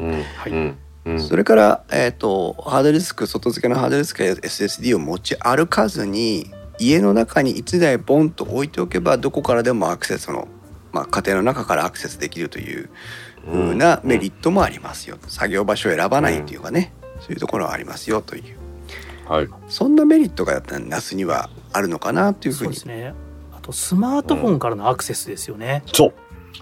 [0.00, 0.22] うん。
[0.22, 1.20] はい。
[1.20, 10.48] それから、えー、とハードディスク外付けのハードディスクや SSD を持ち歩かずに家の中に1台ボンと置いておけばどこからでもアクセスの、
[10.92, 12.88] まあ、家庭の中からアクセスできるという
[13.46, 18.22] 風なメリットもありますよ、作業場所を選ばないっていうかね、そういうところはありますよ。
[18.22, 18.56] という。
[19.28, 19.48] はい。
[19.68, 22.60] そんなメリットが NAS にはあるのかなっていうふに。
[22.60, 23.14] そううですね。
[23.56, 26.14] あとスマートフォンからのアクセスですよね、そう。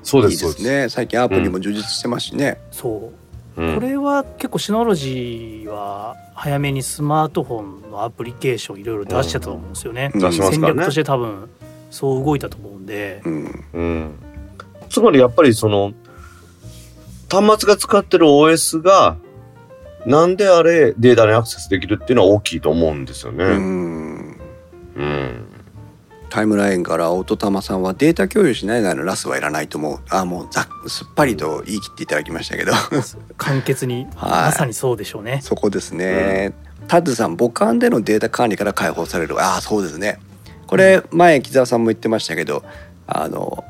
[0.03, 0.45] そうでいいす。
[0.45, 0.63] そうです。
[0.65, 3.13] ね最近アプリも充実してますしね、そ
[3.57, 3.63] う。
[3.63, 3.75] うん。
[3.75, 10.21] これは結構シノロジーは早めにスマートフォンのアプリケーションいろいろ出してたと思うんですよね、うん。
[10.21, 10.75] 出しますからね。
[10.75, 10.95] 戦略とし。
[10.97, 11.49] て多分
[11.91, 13.65] そう動いたと思うんで、うん。
[13.73, 14.15] うん。
[14.89, 15.93] つまりやっぱりその、
[17.31, 19.17] 端末が使ってる OS が、
[20.07, 23.45] なんであれデータにアクセスできるっていうのは大きいと思うんですよね。
[23.45, 24.39] ううん。
[24.99, 25.47] ん
[26.31, 29.99] タイムラインから音玉さんはデータ共有しないならラスはいらないと思う。
[30.11, 32.73] あもうざっすっぱりと言い切っていただきましたけど。
[33.37, 34.31] 簡潔に、はい。
[34.31, 35.41] まさにそうでしょうね。
[35.43, 36.53] そこですね、
[36.89, 39.41] タッドさん母艦でのデータ管理から解放される。
[39.41, 40.19] ああそうですね
[40.67, 42.65] これ前木澤さんも言ってましたけど
[43.07, 43.65] あの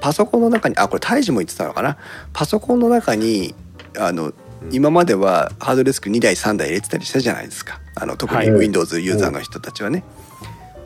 [0.00, 1.96] パソコンの中にあこれ胎児も言ってたのかな？
[2.32, 3.54] パソコンの中に
[3.98, 4.32] あの
[4.70, 7.80] 今まではハードディスク2台3台入れてたりしたじゃないですか。
[7.94, 10.04] あの特にはい Windows ユーザーの人たちはね、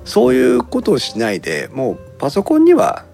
[0.04, 3.04] そういうことをしないでもうパソコンには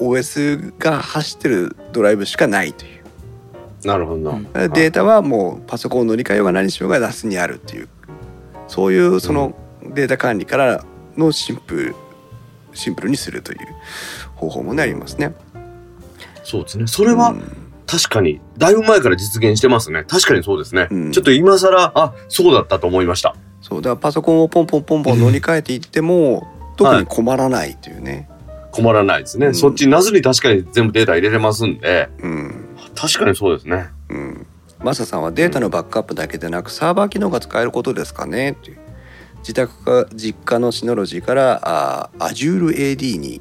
[0.00, 3.86] OS が走ってるドライブしかないという。
[3.86, 4.32] なるほど
[4.74, 7.88] データはもうパソコンの乗り換えようが何しようが NAS にあるっていう。
[8.66, 10.84] そういうそのデータ管理から
[11.18, 11.94] のシンプル
[12.72, 13.58] シンプルにするという
[14.36, 15.34] 方法もねありますね。
[16.44, 16.86] そうですね。
[16.86, 20.04] それは、うん確かに、だいぶ前から実現してますね。
[20.06, 20.88] 確かにそうですね。
[20.90, 23.34] うんちょっと今更、あ、そうだったと思いました。
[23.62, 26.46] そうだからパソコンをポンポンポンポン乗り換えていっても
[26.76, 28.28] 特に困らないというね。
[28.72, 29.46] 困らないですね。
[29.46, 33.88] うんそっち、なずに確かに全部データ入れれますんで、うん確かにそうですね。
[34.10, 34.46] うん、
[34.80, 38.50] マサさんはデータのバックアップだけでなくサーバー機能が使えることですかね？
[38.50, 38.78] っていう
[39.40, 43.40] 自宅か実家のシノロジーからあ AzureAD に、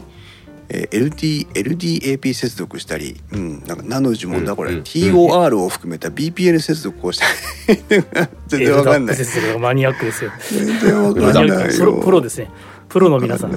[0.70, 4.78] えー LD LDAP 接続したり、うん、なんか何の呪文だこれ、うん。
[4.78, 7.26] うん TOR を含めた BPN 接続をした
[7.74, 7.82] り。
[8.48, 9.18] 全然わかんない。
[9.60, 10.32] マニアックですよ。
[10.52, 12.52] 全然わかんないプロですね。
[12.90, 13.54] プロの皆さん。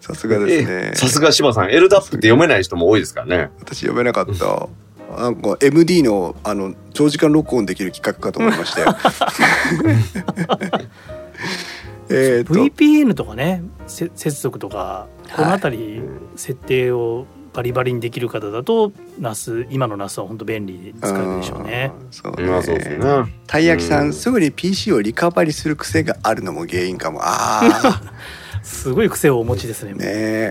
[0.00, 0.90] さすがですね。
[0.92, 1.98] えさすが柴さん、LDAP って
[2.28, 3.50] 読めない人も多いですからね。
[3.58, 4.68] 私読めなかった。
[5.16, 8.88] なんか MD のあの長時間録音できる企画かと思いましたよ
[12.08, 12.54] えーと。
[12.54, 16.02] VPN とかねせ接続とかこの辺り
[16.36, 21.90] 設定をバリバリにできる方だと NAS 今の NAS は本当便利で使えるでしょうね。
[21.98, 23.34] うんそうまあそうですねね。
[23.46, 24.08] たい焼きさうん。
[24.08, 27.20] んすぐに PC をリカバリする癖があるのも原因かも。
[27.22, 28.02] あ
[28.62, 29.92] すごい癖をお持ちですね。
[29.92, 30.50] あねえ。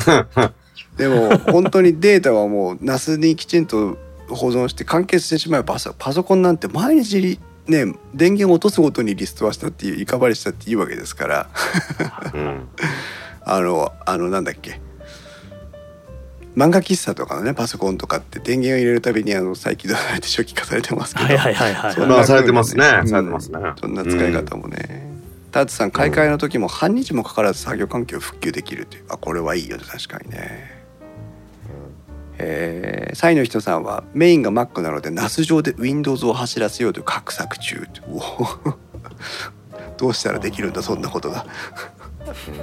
[0.97, 3.97] でも本当にデータはもう NAS にきちんと
[4.29, 11.49] 保存して完結してしまえばパソパソコンなんて毎日ね電源を落とすごとにリストアしたっていうリカバリしたっていいわけですから。
[12.33, 12.67] うん。
[13.47, 14.81] あのあのなんだっけ。
[16.55, 21.93] 漫画喫茶とかのねパソコンとかって電源を入れるたびにあの再起動されて初期化されてますけど、はいはいはいはい。
[21.93, 22.85] そんなまあされてますね。
[22.85, 23.07] うん。
[23.09, 23.59] されてますね。
[23.79, 25.11] そんな使い方もね、
[25.51, 29.03] タッツさん買い替えの時も半日もかからず作業環境を復旧できるっていう。
[29.09, 29.83] あこれはいいよね。
[29.85, 30.74] 確かにね
[32.37, 37.87] えー、サイの人さんはメインが Mac なので NAS 上で Windows を走らせようという画策中。
[39.97, 41.45] どうしたらできるんだそんなことが。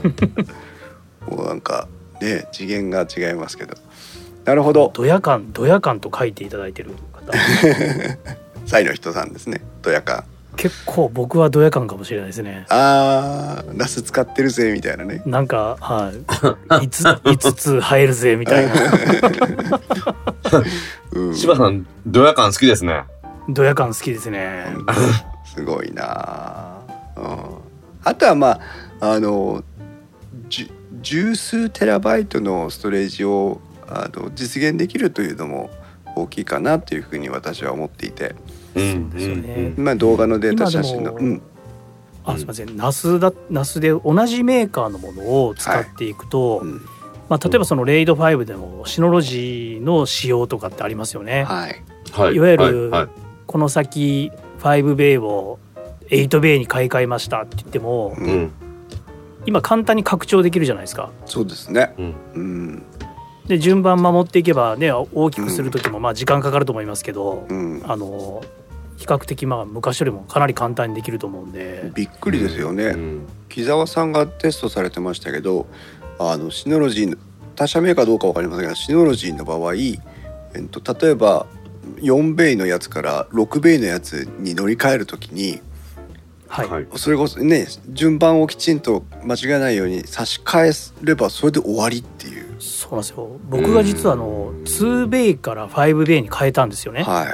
[1.26, 1.88] もうなんか
[2.20, 3.74] ね次元が違いますけど。
[4.44, 4.90] なるほど。
[4.92, 7.32] ドヤ感ドヤ感と書いていただいてる方。
[8.66, 9.62] サイの人さんですね。
[9.82, 10.24] ドヤ感
[10.56, 12.66] 結構僕はドヤ感かもしれないですね。
[12.68, 15.22] あーナス使ってるぜみたいなね。
[15.26, 16.16] なんかはい。
[16.68, 18.72] 5 5つ入るぜみたいな。
[21.12, 21.34] うん。
[21.34, 23.04] 柴さん、ドヤ感好きですね。
[23.48, 24.66] ドヤ感好きですね。
[25.44, 26.04] すごいな。
[26.06, 26.80] あ、
[27.16, 27.26] うん、
[28.04, 28.60] あとはま
[29.00, 29.64] ああの
[31.02, 35.70] 十数テラバイトのストレージをあの実現できるというのも
[36.14, 38.34] 大きいかなというふうに私は思っていて、
[38.74, 41.16] うんですよねまあ、動画のデータ写真の、
[42.24, 42.76] あすみません。
[42.76, 46.80] ナスだナスで同じメーカーのものを使っていくと、うん。
[47.28, 51.44] まあ、例えばそのレイド5でもシノロジーの仕様とかってありますよね。
[51.44, 51.82] はい。
[52.12, 52.34] はい。
[52.34, 53.00] いわゆるはい。
[53.02, 53.10] はい。
[53.46, 55.58] この先5ベイを
[56.08, 58.30] 8ベイに買い替えましたって言ってもううん。
[58.44, 58.52] ん。
[59.44, 61.10] 今簡単に拡張できるじゃないですか。
[61.26, 61.94] そうですね、
[62.34, 62.82] うん。
[63.44, 68.42] うんで順番守っていけばね大きくする時もまあ時間かかると思いますけど、うん、あの
[68.96, 71.90] 比較的まあ昔よりもかなり簡単にできると思うんで。
[71.94, 73.28] びっくりですよね、うん。
[73.48, 75.66] 木澤さんがテストされてましたけど
[76.18, 77.16] あのシノロジーの
[77.56, 79.98] 他社メーカーどうかわかりませんがシノロジーの場合、え
[80.58, 81.46] っと、例えば
[81.96, 85.60] 4ベイのやつから6ベイのやつに乗り換えるときに
[86.46, 86.86] はい、はい。
[86.96, 97.02] それこそね順番をきちんと間違えないように差し替えればそれで終わりっていうそうなんですよ僕が実はあの2ベイから5ベイに変えたんですよね。
[97.02, 97.24] は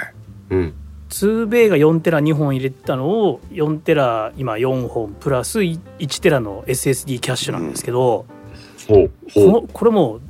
[0.51, 0.75] いうん。
[1.11, 8.25] 2ベイが4テラ2本入れたのを4テラ今4本プラス1テラの SSD キャッシュなんですけど、
[8.89, 9.49] ほうこほう。
[9.53, 10.21] のこれもう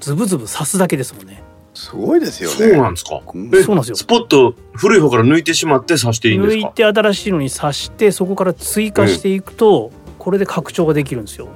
[0.00, 1.42] ズブズブ刺すだけですもんね
[1.74, 2.56] すごいですよね。
[2.56, 3.22] そうなんですか。
[3.24, 6.68] そうなんですよスポット古い方から抜いてしまって刺していいんですか？
[6.68, 11.48] 抜いて新しいのに刺してそこから追加していくと、これで拡張ができるんですよ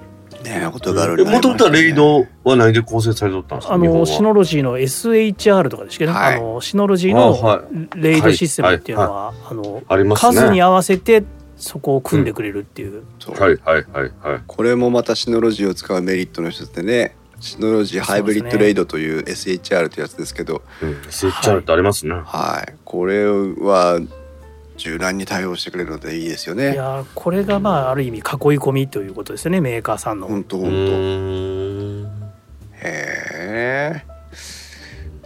[0.49, 3.75] ねえことがあるもともとはレイドは何で構成されてたんですか？
[3.75, 6.37] あのシノロジーの SHR とかですけどね、はい。
[6.37, 7.63] あのシノロジーの
[7.97, 10.17] レイドシステムっていうのは,、あのあね。
[10.17, 11.25] 数に合わせて
[11.57, 13.35] そこを組んでくれるっていう、そう。
[13.35, 14.41] はいはいはいはい。
[14.47, 20.63] これもまたシノロジーを使うメリットの一つでねシノロジーハイブリッドレイドという SHR というやつですけど。
[20.83, 20.91] うん。
[21.09, 22.15] SHR ってありますね。
[22.15, 22.75] はい。
[22.85, 24.01] これは
[24.77, 30.77] 柔軟に対応してくれるのでいいですよいねやーこれがまあある意味囲い込みということですよねメーカーさんの、う本当本当。
[32.79, 34.17] へえ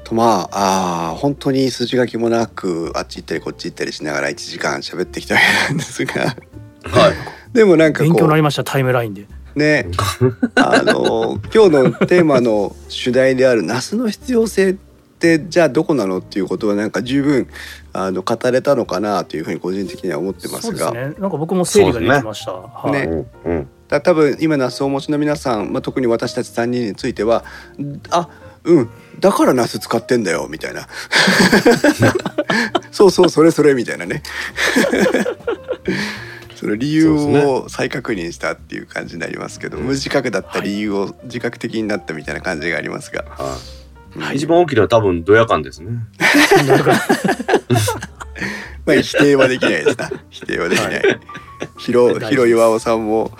[0.04, 6.22] とまああー本当に筋書きもなくあっち行ったりこっち行ったりしながら1時間喋ってきたわけなんですが。
[6.22, 6.34] はい。
[7.52, 9.26] でもなんか勉強になりましたタイムラインで。
[9.54, 9.88] ね。
[10.54, 14.76] あの今日のテーマの主題であるナスの必要性っ
[15.20, 17.46] てじゃあどこなのっていうことはなんか十分
[17.92, 20.86] あの語れたのかなというふうに個人的には思ってますが。
[20.86, 21.14] そうですね。
[21.20, 22.92] なんか僕も整理ができました、はい。
[22.92, 23.26] ね。
[23.44, 23.52] うん。
[23.52, 23.68] うん。
[23.88, 27.44] だ多分今ナスをお持ちの皆さん、まあ、特に私たち3人については
[28.10, 28.28] あ
[28.64, 28.90] うん。
[29.18, 30.88] だからナス使ってんだよみたいな。
[32.90, 34.22] そうそうそれそれみたいなね。
[36.56, 43.79] その理由を再確認したっていう感じになりますけど、無自覚だった理由を自覚的になったみたいな感じがありますが、はい。
[44.34, 45.90] 一番大きいのは多分ドヤ感ですね。
[48.86, 51.02] まあ否定はできないですな否定はできない。
[51.78, 53.32] ヒロヒロ岩尾さんも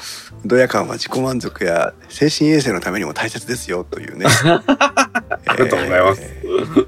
[0.44, 4.26] ドヤ感は自己満足や精神衛生のためにも大切ですよというね。
[5.46, 6.22] ありがとうございます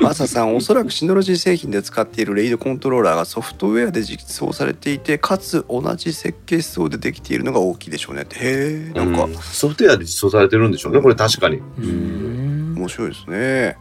[0.00, 11.00] マサさんおそらくシノロジー製品で使っているレイドコントローラーがソフトウェアで実装されていてかつ同じ設計思想でできているのが大きいでしょうねってへえなんかうソフトウェアで実装されてるんでしょうね。
[11.00, 11.56] これ確かに。
[11.56, 12.41] うーん
[12.82, 13.76] 面白いですね。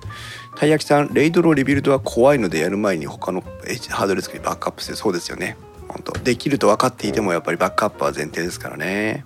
[0.56, 5.58] たい焼きさんレイドのリビルドは怖いのでやる前に他のえハードディスクにバックアップしてそうですよね。
[5.88, 6.12] 本当。
[6.14, 9.26] できると分かっていてもやっぱりバックアップは前提ですからね。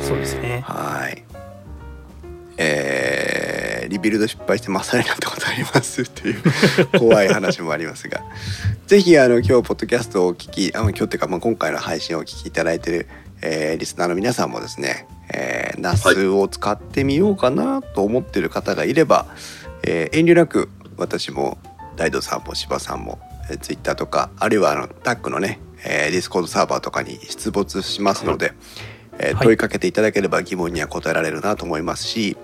[0.00, 0.60] そうですね。
[0.64, 1.22] はい。
[2.56, 3.52] えー
[3.88, 6.42] リビルド失敗して真っ青になったことありますっていう
[6.98, 8.22] 怖い話もありますが。
[8.86, 13.08] ぜひあの今日ポッドキャストをお聞きあの今日っていうか、まあ、今回の配信をお聞きいただいてる、
[13.42, 19.26] えーリスナーの皆さんもですね、えー、 NAS を使ってみようかなと思ってる方がいれば、
[19.84, 21.58] えー遠慮なく私も
[21.96, 23.18] 大道さんも柴さんも、
[23.50, 28.52] えー、ツイッターとかあるいはあのタックのね、えー、ディスコードサーバーとかに出没しますので、
[29.18, 29.44] えーはい。
[29.44, 32.36] 問いかけていただければ疑問には答えられるなと思いますし、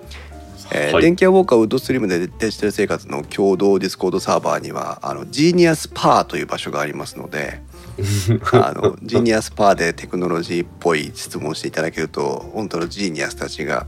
[0.71, 1.03] えーはい。
[1.03, 7.61] 電気屋ウォーカーウッドストリームでデジタル生活の共同ディスコードサーバーにはあのジーニアスパーという場所がありますので
[8.53, 13.87] あのジーニアスパーでテクノロジーっぽい質問していただけると本当のジーニアスたちが、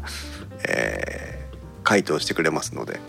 [0.68, 1.42] えー
[1.84, 3.00] 回答してくれますので。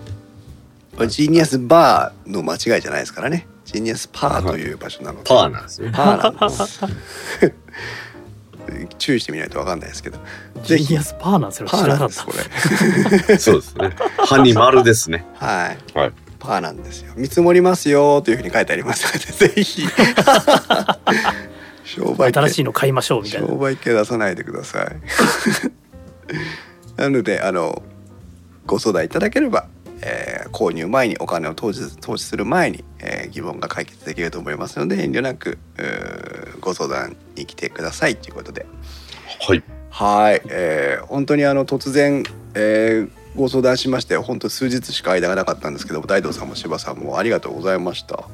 [0.96, 3.46] これジーニアスバーの間違いじゃないですからね。
[3.64, 5.28] ジーニアスパーという場所なので。
[5.28, 5.90] パーなんですね。
[5.92, 6.80] パーなんです
[8.98, 10.18] 注意してみないと分かんないですけど。
[10.64, 11.68] ジーニアスパーなんですよ。
[11.68, 13.38] パ知らなかったーなんですこれ。
[13.38, 13.96] そうですね。
[14.26, 15.24] ハに丸ですね。
[15.34, 15.98] はい。
[15.98, 16.12] はい。
[16.42, 17.12] パーなんですよ。
[17.16, 19.18] 見積もりますよというふうに書いてありますので
[19.54, 19.86] ぜひ。
[21.84, 23.46] 商売新しいの買いましょうみたいな。
[23.46, 24.86] 商売系出さないでください。
[27.00, 27.82] なのであの
[28.66, 29.68] ご相談いただければ、
[30.00, 35.58] えー購入前にお金を投資投資する前に、えー疑問が解決できると思いますので遠慮なく
[36.60, 38.66] ご相談に来てくださいということで。
[39.46, 39.62] はい。
[39.90, 48.24] はい、えー本当にあの突然、えーご相談しまして本当数日しか間がなかったんですけど大道さんも柴さんもありがとうございました。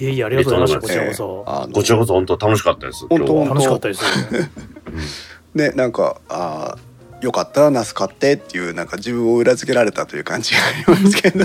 [0.00, 3.06] いえいえありがとうございましたこえちらこそこちらこそ本当楽しかったです。
[3.06, 3.48] 本当は。
[3.48, 4.02] 楽しかったです
[5.54, 11.38] ねなんかあーよかった NAS 買ってっていうなんか自分を裏付けられたという感じがありますけど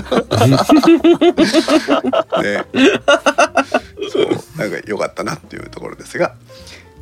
[2.40, 2.64] ね
[4.10, 6.34] そうなんか良かったなっていうところですが、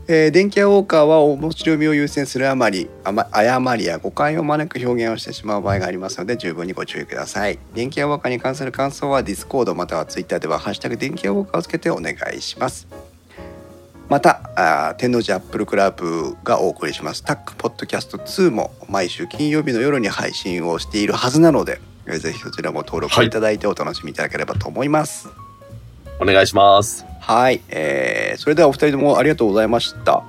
[0.06, 7.58] えー電気屋ウォーカーは面白みを優先するあまりあま誤りや誤解を招く表現をしてしまう場合がありますので十分にご注意ください。
[7.72, 12.86] 電気屋ウォーカーに関する感想はディスコードまたはツイッターでは「ハッシュタグ電気屋ウォーカー」をつけてお願いします。
[14.10, 17.24] またあ天王寺アップルクラブがお送りします。
[17.24, 25.43] タックポッドキャスト2も毎週金曜日の夜に配信をしているはずなのでえーぜひそちらも登録いただいてお楽しみいただければと思います。
[26.20, 27.04] お願いします。
[27.26, 30.22] はい、えーそれではお二人ともありがとうございました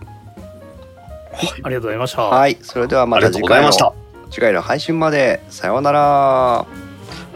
[1.64, 3.92] ありがとうございましたはいそれではまた次回のた。
[4.32, 6.66] 次回の配信までさようなら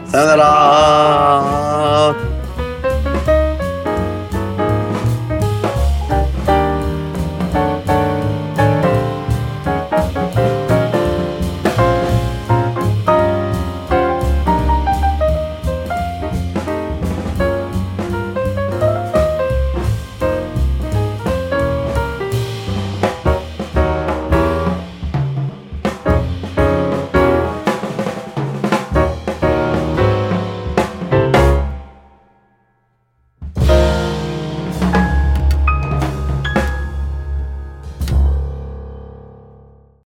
[0.06, 2.69] さよなら。